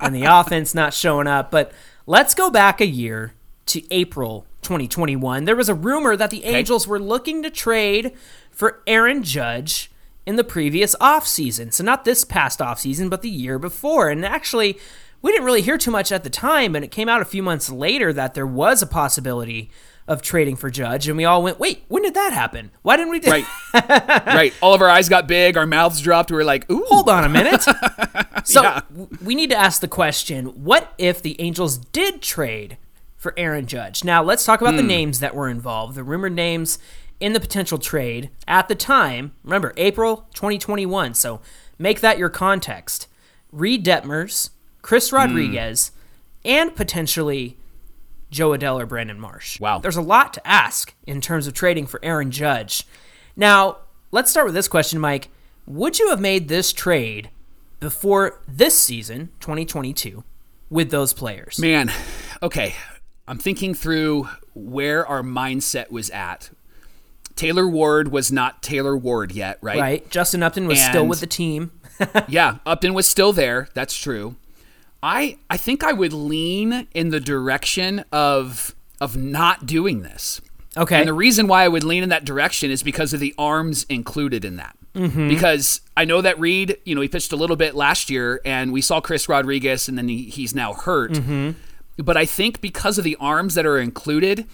and 0.02 0.15
the 0.15 0.23
offense 0.28 0.73
not 0.73 0.91
showing 0.91 1.28
up. 1.28 1.52
But 1.52 1.71
let's 2.08 2.34
go 2.34 2.50
back 2.50 2.82
a 2.82 2.88
year 2.88 3.36
to 3.67 3.93
April 3.93 4.47
2021. 4.63 5.45
There 5.45 5.56
was 5.56 5.69
a 5.69 5.76
rumor 5.76 6.15
that 6.15 6.32
the 6.32 6.45
Angels 6.45 6.88
were 6.88 7.00
looking 7.00 7.43
to 7.43 7.52
trade 7.52 8.13
for 8.50 8.82
Aaron 8.88 9.21
Judge 9.21 9.91
in 10.26 10.36
the 10.36 10.43
previous 10.43 10.95
offseason. 10.95 11.71
So 11.71 11.84
not 11.84 12.06
this 12.06 12.23
past 12.23 12.58
offseason, 12.58 13.08
but 13.08 13.21
the 13.21 13.30
year 13.30 13.60
before. 13.60 14.10
And 14.10 14.26
actually, 14.26 14.80
we 15.21 15.32
didn't 15.32 15.45
really 15.45 15.62
hear 15.62 15.78
too 15.78 15.91
much 15.91 16.12
at 16.12 16.23
the 16.23 16.32
time, 16.32 16.76
and 16.76 16.84
it 16.84 16.89
came 16.89 17.08
out 17.08 17.21
a 17.21 17.26
few 17.26 17.43
months 17.43 17.69
later 17.69 18.12
that 18.13 18.34
there 18.34 18.47
was 18.47 18.82
a 18.82 18.88
possibility 18.88 19.69
of 20.08 20.22
trading 20.22 20.56
for 20.56 20.70
Judge, 20.70 21.08
and 21.08 21.17
we 21.17 21.26
all 21.26 21.43
went, 21.43 21.60
"Wait, 21.60 21.84
when 21.88 22.04
did 22.04 22.13
that 22.13 22.32
happen? 22.34 22.72
Why 22.82 22.96
didn't 22.98 23.12
we?" 23.12 23.20
Do-? 23.20 23.32
Right. 23.32 23.46
right. 24.26 24.54
All 24.62 24.74
of 24.74 24.82
our 24.82 24.89
eyes 24.89 25.10
got 25.10 25.28
big, 25.28 25.58
our 25.58 25.65
mouths 25.65 26.02
dropped. 26.02 26.32
We 26.32 26.38
were 26.38 26.43
like, 26.46 26.70
ooh. 26.72 26.86
Hold 26.88 27.10
on 27.10 27.24
a 27.26 27.30
minute. 27.30 27.62
so 28.46 28.63
Yeah. 28.63 28.82
we 29.24 29.36
need 29.36 29.50
to 29.50 29.58
ask 29.58 29.82
the 29.82 29.88
question: 29.88 30.46
What 30.63 30.93
if 30.98 31.22
the 31.22 31.39
Angels 31.41 31.78
did 31.78 32.22
trade 32.22 32.78
for 33.17 33.34
Aaron 33.38 33.65
Judge? 33.65 34.04
Now 34.04 34.24
let's 34.24 34.46
talk 34.46 34.62
about 34.62 34.76
the 34.76 34.82
Hmm. 34.82 34.88
names 34.88 35.20
that 35.20 35.36
were 35.36 35.50
involved, 35.50 35.96
the 35.96 36.04
rumored 36.04 36.34
names 36.34 36.80
in 37.20 37.34
the 37.34 37.39
potential 37.39 37.78
trade 37.80 38.30
at 38.48 38.67
the 38.67 38.76
time. 38.76 39.34
Remember, 39.43 39.74
April 39.76 40.28
2021. 40.36 41.15
So 41.15 41.41
make 41.80 42.00
that 42.02 42.17
your 42.17 42.30
context. 42.30 43.08
Reid 43.52 43.84
Detmers, 43.84 44.52
Chris 44.82 45.10
Hmm. 45.10 45.15
Rodriguez, 45.17 45.91
and 46.46 46.76
potentially 46.76 47.58
Jo 48.30 48.52
Adell 48.52 48.80
or 48.82 48.86
Brandon 48.86 49.20
Marsh. 49.20 49.60
Wow. 49.60 49.80
There's 49.80 49.98
a 49.98 50.02
lot 50.02 50.34
to 50.34 50.48
ask 50.48 50.94
in 51.06 51.22
terms 51.22 51.48
of 51.48 51.54
trading 51.54 51.88
for 51.88 52.00
Aaron 52.04 52.32
Judge. 52.32 52.86
Now, 53.36 53.78
let's 54.12 54.30
start 54.32 54.46
with 54.46 54.56
this 54.56 54.68
question, 54.68 55.00
Mike. 55.00 55.30
Would 55.66 56.00
you 56.00 56.10
have 56.10 56.20
made 56.20 56.48
this 56.48 56.74
trade 56.74 57.30
before 57.80 58.40
this 58.48 58.78
season, 58.78 59.30
2022, 59.40 60.24
with 60.70 60.92
those 60.92 61.13
players? 61.13 61.60
Man, 61.60 61.92
okay. 62.42 62.76
I'm 63.28 63.38
thinking 63.38 63.74
through 63.74 64.30
where 64.54 65.06
our 65.06 65.22
mindset 65.22 65.92
was 65.92 66.10
at. 66.10 66.50
Taylor 67.36 67.68
Ward 67.68 68.12
was 68.12 68.32
not 68.32 68.63
Taylor 68.63 68.98
Ward 68.98 69.32
yet, 69.32 69.60
right? 69.62 69.80
Right. 69.80 70.10
Justin 70.10 70.42
Upton 70.42 70.68
was 70.68 70.82
still 70.82 71.06
with 71.06 71.20
the 71.20 71.28
team. 71.28 71.72
yeah, 72.28 72.58
Upton 72.66 72.94
was 72.94 73.08
still 73.08 73.32
there. 73.32 73.68
That's 73.74 73.96
true. 73.96 74.36
I 75.04 75.38
I 75.50 75.58
think 75.58 75.84
I 75.84 75.94
would 75.94 76.14
lean 76.14 76.88
in 76.94 77.10
the 77.10 77.20
direction 77.20 78.04
of 78.12 78.76
of 79.00 79.16
not 79.16 79.66
doing 79.66 80.02
this. 80.02 80.42
Okay. 80.76 81.00
And 81.00 81.08
the 81.08 81.14
reason 81.14 81.48
why 81.48 81.64
I 81.64 81.68
would 81.68 81.84
lean 81.84 82.04
in 82.04 82.10
that 82.10 82.26
direction 82.26 82.70
is 82.72 82.84
because 82.84 83.14
of 83.14 83.20
the 83.20 83.34
arms 83.38 83.86
included 83.90 84.46
in 84.46 84.58
that. 84.58 84.76
Mm-hmm. 84.94 85.28
Because 85.28 85.82
I 85.96 86.06
know 86.06 86.22
that 86.22 86.40
Reid, 86.40 86.78
you 86.86 86.96
know, 86.96 87.02
he 87.02 87.08
pitched 87.08 87.32
a 87.32 87.36
little 87.36 87.56
bit 87.56 87.76
last 87.76 88.10
year, 88.10 88.42
and 88.46 88.72
we 88.72 88.82
saw 88.82 89.00
Chris 89.00 89.30
Rodriguez, 89.30 89.88
and 89.88 89.98
then 89.98 90.08
he, 90.08 90.24
he's 90.24 90.56
now 90.56 90.74
hurt. 90.74 91.12
Mm-hmm. 91.12 91.52
But 92.04 92.18
I 92.18 92.26
think 92.26 92.62
because 92.62 92.98
of 92.98 93.04
the 93.04 93.16
arms 93.20 93.54
that 93.56 93.66
are 93.66 93.80
included, 93.80 94.46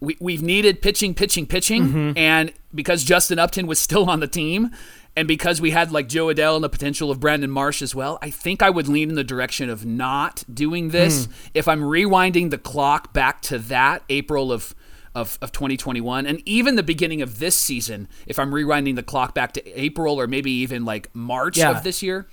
we, 0.00 0.16
we've 0.20 0.42
needed 0.42 0.80
pitching, 0.82 1.14
pitching, 1.14 1.46
pitching, 1.46 1.88
Mm-hmm. 1.88 2.18
and 2.18 2.52
because 2.74 3.02
Justin 3.04 3.38
Upton 3.38 3.66
was 3.66 3.78
still 3.78 4.08
on 4.08 4.20
the 4.20 4.28
team, 4.28 4.70
and 5.18 5.26
because 5.28 5.60
we 5.60 5.72
had 5.72 5.90
like 5.90 6.08
Jo 6.08 6.28
Adell 6.28 6.54
and 6.54 6.62
the 6.64 6.68
potential 6.68 7.10
of 7.10 7.18
Brandon 7.20 7.50
Marsh 7.50 7.82
as 7.82 7.94
well, 7.94 8.18
I 8.22 8.30
think 8.30 8.62
I 8.62 8.70
would 8.70 8.86
lean 8.88 9.08
in 9.10 9.14
the 9.16 9.24
direction 9.24 9.68
of 9.68 9.84
not 9.84 10.44
doing 10.52 10.90
this. 10.90 11.26
Hmm. 11.26 11.32
If 11.54 11.66
I'm 11.68 11.80
rewinding 11.82 12.50
the 12.50 12.58
clock 12.58 13.12
back 13.12 13.42
to 13.42 13.58
that 13.58 14.02
April 14.08 14.52
of 14.52 14.74
of, 15.14 15.36
of 15.42 15.50
2021 15.50 16.26
and 16.26 16.40
even 16.46 16.76
the 16.76 16.82
beginning 16.82 17.22
of 17.22 17.40
this 17.40 17.56
season, 17.56 18.06
if 18.26 18.38
I'm 18.38 18.52
rewinding 18.52 18.94
the 18.94 19.02
clock 19.02 19.34
back 19.34 19.52
to 19.54 19.80
April 19.80 20.20
or 20.20 20.28
maybe 20.28 20.50
even 20.52 20.84
like 20.84 21.12
March 21.14 21.58
Yeah. 21.58 21.70
of 21.76 21.82
this 21.82 22.02
year, 22.02 22.28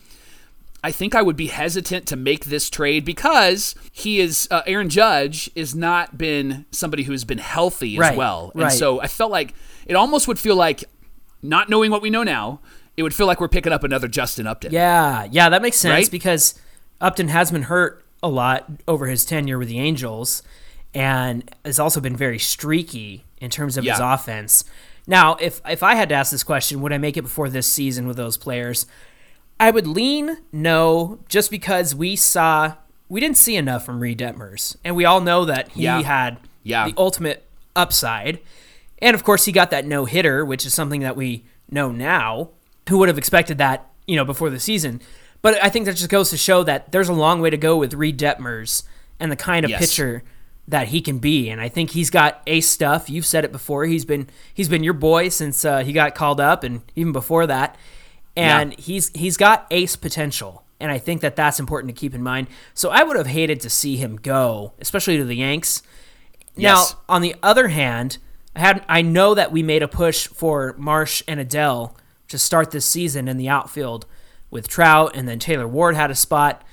I 0.83 0.91
think 0.91 1.15
I 1.15 1.23
would 1.23 1.35
be 1.37 1.47
hesitant 1.47 2.05
to 2.07 2.15
make 2.15 2.45
this 2.45 2.69
trade 2.69 3.03
because 3.03 3.73
he 3.91 4.19
is 4.19 4.47
uh, 4.51 4.61
Aaron 4.67 4.89
Judge 4.89 5.49
is 5.55 5.73
not 5.73 6.15
been 6.17 6.65
somebody 6.69 7.03
who 7.03 7.11
has 7.13 7.23
been 7.23 7.39
healthy 7.39 7.95
as 7.95 7.99
Right, 7.99 8.17
well, 8.17 8.51
and 8.53 8.63
right. 8.63 8.71
so 8.71 9.01
I 9.01 9.07
felt 9.07 9.31
like 9.31 9.55
it 9.87 9.95
almost 9.95 10.27
would 10.27 10.37
feel 10.37 10.55
like 10.55 10.83
not 11.41 11.69
knowing 11.69 11.91
what 11.91 12.01
we 12.01 12.09
know 12.09 12.23
now, 12.23 12.59
it 12.97 13.03
would 13.03 13.13
feel 13.13 13.27
like 13.27 13.39
we're 13.41 13.47
picking 13.47 13.73
up 13.73 13.83
another 13.83 14.07
Justin 14.07 14.47
Upton. 14.47 14.71
Yeah, 14.71 15.27
yeah, 15.29 15.49
that 15.49 15.61
makes 15.61 15.77
sense 15.77 15.91
Right? 15.91 16.11
because 16.11 16.55
Upton 17.01 17.27
has 17.27 17.51
been 17.51 17.63
hurt 17.63 18.03
a 18.23 18.29
lot 18.29 18.69
over 18.87 19.07
his 19.07 19.25
tenure 19.25 19.57
with 19.59 19.67
the 19.67 19.79
Angels 19.79 20.41
and 20.93 21.53
has 21.65 21.79
also 21.79 21.99
been 21.99 22.15
very 22.15 22.39
streaky 22.39 23.25
in 23.41 23.49
terms 23.49 23.77
of 23.77 23.83
his 23.83 23.99
offense. 23.99 24.63
Now, 25.07 25.35
if 25.35 25.61
if 25.67 25.83
I 25.83 25.95
had 25.95 26.09
to 26.09 26.15
ask 26.15 26.31
this 26.31 26.43
question, 26.43 26.81
would 26.81 26.93
I 26.93 26.97
make 26.97 27.17
it 27.17 27.21
before 27.21 27.49
this 27.49 27.67
season 27.67 28.07
with 28.07 28.17
those 28.17 28.37
players? 28.37 28.85
I 29.59 29.71
would 29.71 29.85
lean 29.87 30.37
no, 30.51 31.19
just 31.29 31.51
because 31.51 31.93
we 31.93 32.15
saw 32.15 32.75
we 33.07 33.19
didn't 33.19 33.37
see 33.37 33.55
enough 33.55 33.85
from 33.85 33.99
Reid 33.99 34.17
Detmers, 34.19 34.77
and 34.83 34.95
we 34.95 35.05
all 35.05 35.21
know 35.21 35.45
that 35.45 35.69
he 35.73 35.83
Yeah. 35.83 36.01
had 36.01 36.37
Yeah. 36.63 36.85
the 36.87 36.93
ultimate 36.97 37.45
upside, 37.75 38.39
and 38.99 39.15
of 39.15 39.23
course 39.23 39.45
he 39.45 39.51
got 39.51 39.71
that 39.71 39.85
no 39.85 40.05
hitter, 40.05 40.43
which 40.45 40.65
is 40.65 40.73
something 40.73 41.01
that 41.01 41.15
we 41.15 41.45
know 41.69 41.91
now. 41.91 42.49
Who 42.89 42.99
would 42.99 43.09
have 43.09 43.17
expected 43.17 43.57
that, 43.57 43.89
you 44.07 44.15
know, 44.15 44.25
before 44.25 44.49
the 44.49 44.59
season? 44.59 45.01
But 45.41 45.63
I 45.63 45.69
think 45.69 45.85
that 45.85 45.95
just 45.95 46.09
goes 46.09 46.29
to 46.31 46.37
show 46.37 46.63
that 46.63 46.91
there's 46.91 47.09
a 47.09 47.13
long 47.13 47.41
way 47.41 47.49
to 47.49 47.57
go 47.57 47.77
with 47.77 47.93
Reid 47.93 48.17
Detmers 48.19 48.83
and 49.19 49.31
the 49.31 49.35
kind 49.35 49.63
of 49.65 49.71
Yes. 49.71 49.79
pitcher 49.79 50.23
that 50.67 50.87
he 50.87 51.01
can 51.01 51.19
be. 51.19 51.49
And 51.49 51.61
I 51.61 51.69
think 51.69 51.91
he's 51.91 52.09
got 52.09 52.41
ace 52.47 52.67
stuff. 52.69 53.09
You've 53.09 53.25
said 53.25 53.43
it 53.45 53.51
before. 53.51 53.85
He's 53.85 54.05
been 54.05 54.27
he's 54.53 54.69
been 54.69 54.83
your 54.83 54.93
boy 54.93 55.29
since 55.29 55.63
uh, 55.65 55.83
he 55.83 55.93
got 55.93 56.15
called 56.15 56.39
up, 56.39 56.63
and 56.63 56.81
even 56.95 57.11
before 57.11 57.45
that. 57.47 57.75
And 58.35 58.71
Yeah. 58.73 58.79
he's 58.79 59.09
he's 59.15 59.37
got 59.37 59.65
ace 59.71 59.95
potential, 59.95 60.63
and 60.79 60.91
I 60.91 60.97
think 60.97 61.21
that 61.21 61.35
that's 61.35 61.59
important 61.59 61.95
to 61.95 61.99
keep 61.99 62.13
in 62.15 62.21
mind. 62.23 62.47
So 62.73 62.89
I 62.89 63.03
would 63.03 63.15
have 63.15 63.27
hated 63.27 63.61
to 63.61 63.69
see 63.69 63.97
him 63.97 64.15
go, 64.17 64.73
especially 64.79 65.17
to 65.17 65.23
the 65.25 65.35
Yanks. 65.35 65.81
Yes. 66.55 66.93
Now, 66.93 66.99
on 67.15 67.21
the 67.21 67.35
other 67.43 67.67
hand, 67.69 68.17
I 68.55 68.59
had 68.59 68.85
I 68.87 69.01
know 69.01 69.33
that 69.33 69.51
we 69.51 69.63
made 69.63 69.83
a 69.83 69.87
push 69.87 70.27
for 70.27 70.75
Marsh 70.77 71.21
and 71.27 71.39
Adell 71.39 71.95
to 72.29 72.37
start 72.37 72.71
this 72.71 72.85
season 72.85 73.27
in 73.27 73.37
the 73.37 73.49
outfield 73.49 74.05
with 74.49 74.67
Trout, 74.67 75.11
and 75.15 75.27
then 75.27 75.39
Taylor 75.39 75.67
Ward 75.67 75.95
had 75.95 76.11
a 76.11 76.15
spot. 76.15 76.63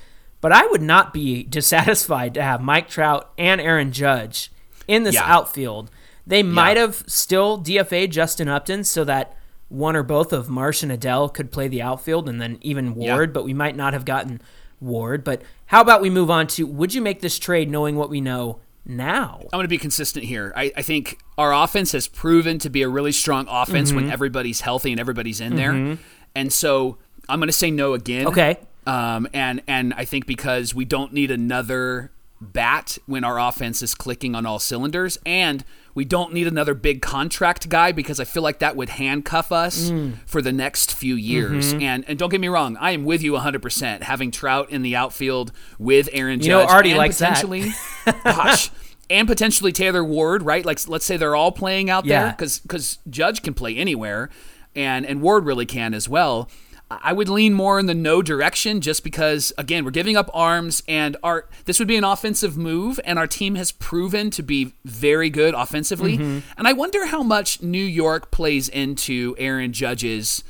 But 0.40 0.52
I 0.52 0.66
would 0.66 0.82
not 0.82 1.12
be 1.12 1.42
dissatisfied 1.58 2.34
to 2.34 2.42
have 2.42 2.60
Mike 2.60 2.88
Trout 2.88 3.30
and 3.38 3.60
Aaron 3.60 3.92
Judge 3.92 4.50
in 4.88 5.02
this 5.04 5.14
Yeah. 5.14 5.24
outfield. 5.24 5.90
They 6.26 6.42
might 6.42 6.76
have 6.76 7.02
still 7.08 7.58
DFA 7.58 8.06
Justin 8.08 8.48
Upton 8.48 8.84
so 8.84 9.02
that 9.04 9.36
one 9.68 9.96
or 9.96 10.02
both 10.02 10.32
of 10.32 10.48
Marsh 10.48 10.82
and 10.82 10.92
Adell 10.92 11.32
could 11.32 11.50
play 11.50 11.66
the 11.66 11.82
outfield, 11.82 12.28
and 12.28 12.40
then 12.40 12.58
even 12.60 12.94
Yeah. 13.00 13.14
Ward. 13.14 13.32
But 13.32 13.44
we 13.44 13.54
might 13.54 13.74
not 13.76 13.92
have 13.92 14.04
gotten 14.04 14.40
Ward. 14.80 15.24
But 15.24 15.42
how 15.66 15.80
about 15.80 16.00
we 16.02 16.10
move 16.10 16.30
on 16.30 16.46
to 16.48 16.66
would 16.66 16.94
you 16.94 17.00
make 17.02 17.20
this 17.20 17.38
trade 17.38 17.70
knowing 17.70 17.96
what 17.96 18.10
we 18.10 18.20
know 18.20 18.58
now? 18.84 19.38
I'm 19.42 19.48
going 19.58 19.64
to 19.64 19.68
be 19.68 19.78
consistent 19.78 20.24
here. 20.24 20.52
I, 20.56 20.72
I 20.76 20.82
think 20.82 21.18
our 21.38 21.52
offense 21.54 21.92
has 21.92 22.08
proven 22.08 22.58
to 22.60 22.70
be 22.70 22.82
a 22.82 22.88
really 22.88 23.12
strong 23.12 23.46
offense 23.48 23.92
when 23.92 24.04
Mm-hmm. 24.04 24.12
everybody's 24.12 24.60
healthy 24.62 24.90
and 24.90 25.00
everybody's 25.00 25.40
in 25.40 25.56
there. 25.56 25.98
And 26.34 26.52
so 26.52 26.98
I'm 27.28 27.38
going 27.38 27.48
to 27.48 27.52
say 27.52 27.70
no 27.70 27.94
again. 27.94 28.26
Okay. 28.28 28.56
Um, 28.86 29.28
and 29.32 29.62
and 29.68 29.94
I 29.94 30.04
think 30.04 30.26
because 30.26 30.74
we 30.74 30.84
don't 30.84 31.12
need 31.12 31.30
another 31.30 32.10
bat 32.40 32.98
when 33.06 33.22
our 33.22 33.38
offense 33.38 33.80
is 33.82 33.94
clicking 33.94 34.34
on 34.34 34.44
all 34.44 34.58
cylinders, 34.58 35.18
and 35.24 35.64
we 35.94 36.04
don't 36.04 36.32
need 36.32 36.46
another 36.46 36.74
big 36.74 37.02
contract 37.02 37.68
guy 37.68 37.92
because 37.92 38.18
I 38.18 38.24
feel 38.24 38.42
like 38.42 38.58
that 38.60 38.76
would 38.76 38.88
handcuff 38.90 39.52
us 39.52 39.90
Mm. 39.90 40.14
for 40.26 40.40
the 40.40 40.52
next 40.52 40.94
few 40.94 41.14
years. 41.14 41.74
Mm-hmm. 41.74 41.82
And 41.82 42.04
and 42.08 42.18
don't 42.18 42.30
get 42.30 42.40
me 42.40 42.48
wrong, 42.48 42.76
I 42.78 42.92
am 42.92 43.04
with 43.04 43.22
you 43.22 43.32
100%. 43.32 44.02
Having 44.02 44.30
Trout 44.30 44.70
in 44.70 44.82
the 44.82 44.96
outfield 44.96 45.52
with 45.78 46.08
Aaron 46.12 46.40
Judge, 46.40 46.46
You 46.46 46.52
know, 46.52 46.64
Artie 46.64 46.90
and 46.90 46.98
likes 46.98 47.18
that. 47.18 47.34
potentially, 47.42 47.72
gosh. 48.24 48.70
And 49.10 49.28
potentially 49.28 49.72
Taylor 49.72 50.02
Ward, 50.04 50.42
right? 50.42 50.64
Like, 50.64 50.88
let's 50.88 51.04
say 51.04 51.16
they're 51.18 51.36
all 51.36 51.52
playing 51.52 51.90
out 51.90 52.04
there, 52.06 52.26
Yeah. 52.26 52.30
because 52.32 52.98
Judge 53.10 53.42
can 53.42 53.52
play 53.52 53.76
anywhere, 53.76 54.30
and 54.74 55.04
and 55.04 55.20
Ward 55.20 55.44
really 55.44 55.66
can 55.66 55.92
as 55.92 56.08
well. 56.08 56.48
I 57.02 57.12
would 57.12 57.28
lean 57.28 57.54
more 57.54 57.78
in 57.78 57.86
the 57.86 57.94
no 57.94 58.22
direction 58.22 58.80
just 58.80 59.04
because 59.04 59.52
again 59.56 59.84
we're 59.84 59.90
giving 59.90 60.16
up 60.16 60.30
arms 60.34 60.82
and 60.88 61.16
our 61.22 61.46
this 61.64 61.78
would 61.78 61.88
be 61.88 61.96
an 61.96 62.04
offensive 62.04 62.56
move 62.56 62.98
and 63.04 63.18
our 63.18 63.26
team 63.26 63.54
has 63.54 63.72
proven 63.72 64.30
to 64.30 64.42
be 64.42 64.74
very 64.84 65.30
good 65.30 65.54
offensively 65.54 66.18
Mm-hmm. 66.18 66.38
and 66.58 66.68
I 66.68 66.72
wonder 66.72 67.06
how 67.06 67.22
much 67.22 67.62
New 67.62 67.84
York 67.84 68.30
plays 68.30 68.68
into 68.68 69.34
Aaron 69.38 69.72
Judge's 69.72 70.42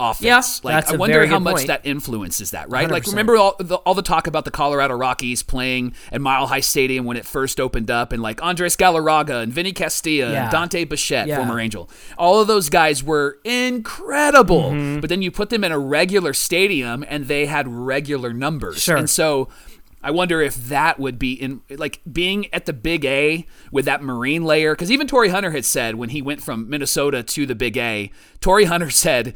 offense. 0.00 0.60
Yeah, 0.62 0.70
like 0.74 0.88
I 0.90 0.96
wonder 0.96 1.26
how 1.26 1.38
much 1.38 1.56
point. 1.56 1.66
that 1.68 1.80
influences 1.84 2.52
that, 2.52 2.70
right? 2.70 2.88
Like 2.90 3.02
100%. 3.04 3.08
remember 3.08 3.36
all 3.36 3.56
the, 3.58 3.76
all 3.78 3.94
the 3.94 4.02
talk 4.02 4.26
about 4.26 4.44
the 4.44 4.50
Colorado 4.50 4.94
Rockies 4.94 5.42
playing 5.42 5.94
at 6.12 6.20
Mile 6.20 6.46
High 6.46 6.60
Stadium 6.60 7.04
when 7.04 7.16
it 7.16 7.26
first 7.26 7.58
opened 7.58 7.90
up 7.90 8.12
and 8.12 8.22
like 8.22 8.42
Andres 8.42 8.76
Galarraga 8.76 9.42
and 9.42 9.52
Vinny 9.52 9.72
Castilla 9.72 10.30
Yeah. 10.32 10.42
and 10.44 10.52
Dante 10.52 10.84
Bichette, 10.84 11.26
Yeah. 11.26 11.36
former 11.38 11.58
Angel. 11.58 11.90
All 12.16 12.40
of 12.40 12.46
those 12.46 12.68
guys 12.70 13.02
were 13.02 13.38
incredible. 13.44 14.70
Mm-hmm. 14.70 15.00
But 15.00 15.08
then 15.10 15.22
you 15.22 15.30
put 15.30 15.50
them 15.50 15.64
in 15.64 15.72
a 15.72 15.78
regular 15.78 16.32
stadium 16.32 17.04
and 17.08 17.26
they 17.26 17.46
had 17.46 17.66
regular 17.68 18.32
numbers. 18.32 18.82
Sure. 18.82 18.96
And 18.96 19.08
so 19.10 19.48
I 20.02 20.10
wonder 20.12 20.40
if 20.40 20.54
that 20.68 21.00
would 21.00 21.18
be 21.18 21.32
in 21.32 21.60
like 21.70 22.00
being 22.10 22.52
at 22.54 22.66
the 22.66 22.72
Big 22.72 23.04
A 23.04 23.46
with 23.72 23.84
that 23.86 24.02
Marine 24.02 24.44
layer. 24.44 24.74
Because 24.74 24.92
even 24.92 25.06
Torii 25.08 25.30
Hunter 25.30 25.50
had 25.50 25.64
said 25.64 25.96
when 25.96 26.10
he 26.10 26.22
went 26.22 26.42
from 26.42 26.68
Minnesota 26.70 27.22
to 27.22 27.46
the 27.46 27.54
Big 27.56 27.76
A, 27.76 28.10
Torii 28.40 28.66
Hunter 28.66 28.90
said, 29.04 29.34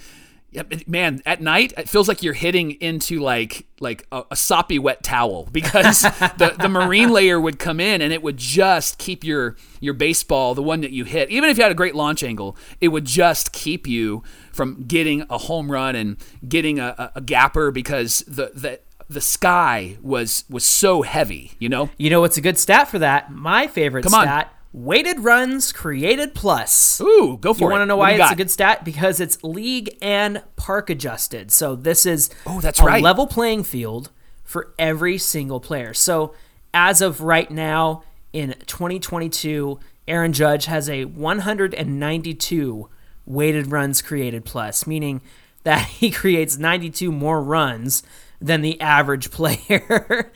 yeah, 0.52 0.64
man, 0.86 1.22
at 1.24 1.40
night 1.40 1.72
it 1.78 1.88
feels 1.88 2.08
like 2.08 2.22
you're 2.22 2.34
hitting 2.34 2.72
into 2.72 3.18
like 3.20 3.66
like 3.80 4.06
a, 4.12 4.22
a 4.32 4.36
soppy 4.36 4.78
wet 4.78 5.02
towel 5.02 5.48
because 5.50 6.02
the, 6.36 6.54
the 6.60 6.68
marine 6.68 7.10
layer 7.10 7.40
would 7.40 7.58
come 7.58 7.80
in 7.80 8.02
and 8.02 8.12
it 8.12 8.22
would 8.22 8.36
just 8.36 8.98
keep 8.98 9.24
your 9.24 9.56
your 9.80 9.94
baseball, 9.94 10.54
the 10.54 10.62
one 10.62 10.82
that 10.82 10.90
you 10.90 11.04
hit, 11.04 11.30
even 11.30 11.48
if 11.48 11.56
you 11.56 11.62
had 11.62 11.72
a 11.72 11.74
great 11.74 11.94
launch 11.94 12.22
angle, 12.22 12.54
it 12.82 12.88
would 12.88 13.06
just 13.06 13.52
keep 13.52 13.86
you 13.86 14.22
from 14.52 14.84
getting 14.86 15.24
a 15.30 15.38
home 15.38 15.72
run 15.72 15.96
and 15.96 16.18
getting 16.46 16.78
a, 16.78 16.94
a, 16.98 17.12
a 17.16 17.20
gapper 17.22 17.70
because 17.70 18.18
the 18.28 18.50
the 18.54 18.78
the 19.08 19.22
sky 19.22 19.96
was 20.02 20.44
was 20.50 20.64
so 20.66 21.00
heavy, 21.00 21.52
you 21.58 21.70
know. 21.70 21.88
You 21.96 22.10
know 22.10 22.20
what's 22.20 22.36
a 22.36 22.42
good 22.42 22.58
stat 22.58 22.88
for 22.88 22.98
that? 22.98 23.32
My 23.32 23.68
favorite 23.68 24.02
Come 24.02 24.14
on. 24.14 24.24
stat: 24.24 24.54
weighted 24.72 25.20
runs 25.20 25.72
created 25.72 26.34
plus. 26.34 27.00
Ooh, 27.00 27.36
go 27.40 27.52
for 27.54 27.60
You 27.60 27.66
it. 27.66 27.68
You 27.68 27.70
want 27.72 27.82
to 27.82 27.86
know 27.86 27.96
why 27.96 28.12
it's 28.12 28.18
got? 28.18 28.32
a 28.32 28.36
good 28.36 28.50
stat? 28.50 28.84
Because 28.84 29.20
it's 29.20 29.42
league 29.44 29.96
and 30.00 30.42
park 30.56 30.88
adjusted. 30.90 31.50
So 31.50 31.76
this 31.76 32.06
is 32.06 32.30
Oh, 32.46 32.60
that's 32.60 32.80
a 32.80 32.84
right. 32.84 33.02
level 33.02 33.26
playing 33.26 33.64
field 33.64 34.10
for 34.44 34.72
every 34.78 35.18
single 35.18 35.60
player. 35.60 35.92
So 35.94 36.34
as 36.74 37.00
of 37.02 37.20
right 37.20 37.50
now 37.50 38.02
in 38.32 38.54
2022, 38.66 39.78
Aaron 40.08 40.32
Judge 40.32 40.64
has 40.66 40.88
a 40.88 41.04
192 41.04 42.88
weighted 43.26 43.70
runs 43.70 44.02
created 44.02 44.44
plus, 44.44 44.86
meaning 44.86 45.20
that 45.64 45.86
he 45.88 46.10
creates 46.10 46.58
92 46.58 47.12
more 47.12 47.42
runs 47.42 48.02
than 48.40 48.60
the 48.62 48.80
average 48.80 49.30
player. 49.30 50.32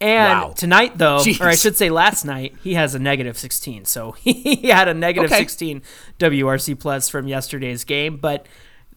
And 0.00 0.40
Wow. 0.40 0.54
tonight, 0.56 0.98
though, 0.98 1.18
Jeez. 1.18 1.40
or 1.40 1.48
I 1.48 1.54
should 1.54 1.76
say 1.76 1.90
last 1.90 2.24
night, 2.24 2.54
he 2.62 2.74
has 2.74 2.94
a 2.94 2.98
negative 2.98 3.38
16. 3.38 3.84
So 3.84 4.12
he 4.20 4.68
had 4.68 4.88
a 4.88 4.94
negative 4.94 5.30
Okay. 5.30 5.40
16 5.40 5.82
WRC 6.18 6.78
plus 6.78 7.08
from 7.08 7.26
yesterday's 7.28 7.84
game. 7.84 8.16
But 8.18 8.46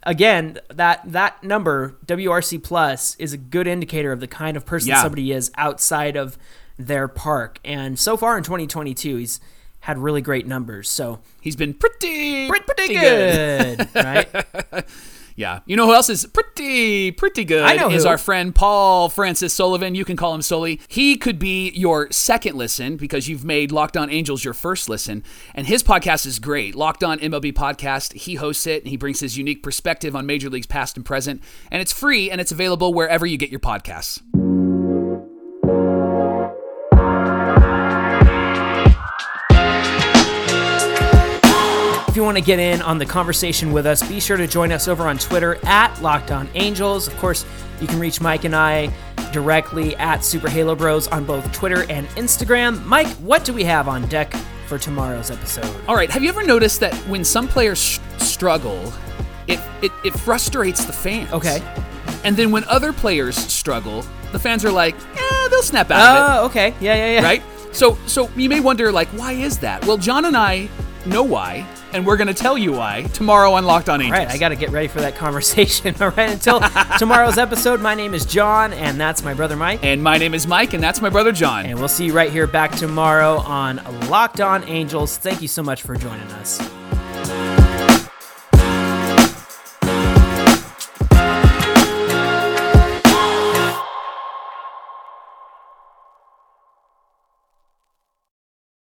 again, 0.04 0.60
that 0.70 1.02
that 1.12 1.44
number 1.44 1.96
WRC 2.06 2.62
plus 2.64 3.16
is 3.16 3.34
a 3.34 3.38
good 3.38 3.68
indicator 3.68 4.12
of 4.12 4.20
the 4.20 4.28
kind 4.28 4.56
of 4.58 4.66
person 4.66 4.90
Yeah. 4.90 5.02
somebody 5.02 5.32
is 5.32 5.52
outside 5.58 6.16
of 6.16 6.38
their 6.78 7.08
park. 7.08 7.60
And 7.66 7.98
so 8.00 8.16
far 8.18 8.38
in 8.38 8.44
2022, 8.44 9.18
he's 9.18 9.40
had 9.82 9.98
really 9.98 10.22
great 10.22 10.46
numbers. 10.48 10.90
So 10.90 11.20
He's 11.42 11.56
been 11.56 11.74
pretty 11.74 12.48
pretty 12.50 12.94
good, 12.94 13.88
right? 13.96 14.28
Yeah. 15.40 15.62
You 15.66 15.78
know 15.78 15.86
who 15.86 15.94
else 15.94 16.10
is 16.10 16.26
pretty, 16.26 17.12
pretty 17.12 17.46
good? 17.46 17.64
I 17.64 17.78
know 17.78 17.90
Is 17.90 18.04
who. 18.04 18.10
our 18.10 18.18
friend 18.18 18.54
Paul 18.54 19.08
Francis 19.08 19.54
Sullivan. 19.54 19.96
You 19.96 20.04
can 20.04 20.18
call 20.18 20.36
him 20.36 20.42
Sully. 20.42 20.82
He 20.90 21.16
could 21.16 21.40
be 21.40 21.70
your 21.70 22.12
second 22.12 22.58
listen 22.58 22.98
because 22.98 23.30
you've 23.30 23.46
made 23.46 23.72
Locked 23.72 23.96
On 23.96 24.10
Angels 24.10 24.44
your 24.44 24.54
first 24.54 24.90
listen. 24.90 25.24
And 25.56 25.66
his 25.66 25.82
podcast 25.82 26.26
is 26.26 26.40
great. 26.40 26.76
Locked 26.76 27.06
On 27.06 27.18
MLB 27.20 27.54
Podcast. 27.54 28.12
He 28.16 28.36
hosts 28.36 28.68
it 28.68 28.84
and 28.84 28.90
he 28.90 28.98
brings 28.98 29.22
his 29.22 29.38
unique 29.38 29.64
perspective 29.64 30.14
on 30.14 30.26
Major 30.26 30.50
Leagues 30.50 30.68
past 30.68 30.98
and 30.98 31.06
present. 31.06 31.42
And 31.72 31.82
it's 31.82 31.94
free 31.94 32.30
and 32.30 32.42
it's 32.42 32.52
available 32.52 32.94
wherever 32.94 33.26
you 33.26 33.38
get 33.38 33.50
your 33.50 33.62
podcasts. 33.62 34.22
You 42.20 42.26
want 42.26 42.38
to 42.38 42.44
get 42.44 42.60
in 42.60 42.82
on 42.82 42.98
the 42.98 43.06
conversation 43.06 43.72
with 43.72 43.86
us, 43.86 44.06
be 44.06 44.20
sure 44.20 44.36
to 44.36 44.46
join 44.46 44.74
us 44.74 44.90
over 44.90 45.08
on 45.08 45.18
Twitter 45.18 45.58
at 45.66 46.02
Locked 46.02 46.32
On 46.32 46.50
Angels. 46.54 47.08
Of 47.08 47.16
course, 47.16 47.46
you 47.80 47.88
can 47.88 47.98
reach 47.98 48.20
Mike 48.20 48.44
and 48.44 48.54
I 48.54 48.94
directly 49.32 49.96
at 49.96 50.26
Super 50.26 50.50
Halo 50.50 50.76
Bros 50.76 51.08
on 51.08 51.24
both 51.24 51.50
Twitter 51.54 51.90
and 51.90 52.06
Instagram. 52.18 52.84
Mike, 52.84 53.08
what 53.20 53.46
do 53.46 53.54
we 53.54 53.64
have 53.64 53.88
on 53.88 54.06
deck 54.10 54.34
for 54.68 54.78
tomorrow's 54.78 55.32
episode? 55.32 55.74
All 55.88 55.96
right. 55.96 56.10
Have 56.10 56.22
you 56.22 56.28
ever 56.28 56.44
noticed 56.44 56.82
that 56.82 56.94
when 57.08 57.24
some 57.24 57.48
players 57.48 57.82
sh- 57.82 58.00
struggle, 58.18 58.92
it, 59.48 59.62
it, 59.82 59.94
it 60.04 60.12
frustrates 60.12 60.84
the 60.84 60.92
fans? 60.92 61.32
Okay. 61.32 61.64
And 62.26 62.36
then 62.36 62.52
when 62.52 62.66
other 62.66 62.92
players 62.92 63.38
struggle, 63.38 64.04
the 64.34 64.40
fans 64.40 64.66
are 64.66 64.74
like, 64.74 64.96
eh, 65.16 65.48
they'll 65.48 65.64
snap 65.64 65.90
out 65.90 66.02
of 66.02 66.18
it. 66.18 66.42
Oh, 66.42 66.46
okay. 66.48 66.76
Yeah, 66.82 66.96
yeah, 66.96 67.22
yeah. 67.22 67.24
right? 67.24 67.42
So 67.72 67.98
so 68.08 68.30
you 68.36 68.50
may 68.50 68.60
wonder 68.60 68.92
like 68.92 69.08
why 69.10 69.32
is 69.32 69.60
that? 69.60 69.86
Well, 69.86 69.98
John 69.98 70.26
and 70.26 70.36
I 70.36 70.68
know 71.06 71.24
why, 71.24 71.66
and 71.94 72.06
we're 72.06 72.18
going 72.18 72.28
to 72.28 72.34
tell 72.34 72.58
you 72.58 72.72
why 72.74 73.04
tomorrow 73.14 73.54
on 73.54 73.66
Locked 73.66 73.90
On 73.90 74.02
Angels. 74.02 74.18
right, 74.18 74.28
I 74.30 74.38
got 74.38 74.50
to 74.50 74.56
get 74.56 74.70
ready 74.70 74.88
for 74.88 75.02
that 75.02 75.16
conversation. 75.16 75.96
All 76.02 76.10
right, 76.12 76.30
until 76.30 76.60
tomorrow's 77.00 77.38
episode, 77.38 77.82
my 77.82 77.96
name 77.96 78.14
is 78.14 78.26
John, 78.26 78.74
and 78.74 79.00
that's 79.00 79.24
my 79.24 79.34
brother 79.34 79.56
Mike. 79.56 79.84
and 79.84 80.02
my 80.04 80.18
name 80.18 80.34
is 80.34 80.48
Mike, 80.48 80.74
and 80.74 80.84
that's 80.84 81.02
my 81.02 81.10
brother 81.10 81.32
John. 81.32 81.66
And 81.66 81.80
we'll 81.80 81.88
see 81.88 82.06
you 82.06 82.14
right 82.14 82.32
here 82.32 82.48
back 82.48 82.72
tomorrow 82.72 83.38
on 83.40 83.82
Locked 84.10 84.42
On 84.42 84.64
Angels. 84.68 85.18
Thank 85.18 85.42
you 85.42 85.48
so 85.48 85.64
much 85.64 85.82
for 85.84 85.96
joining 85.96 86.28
us. 86.34 86.60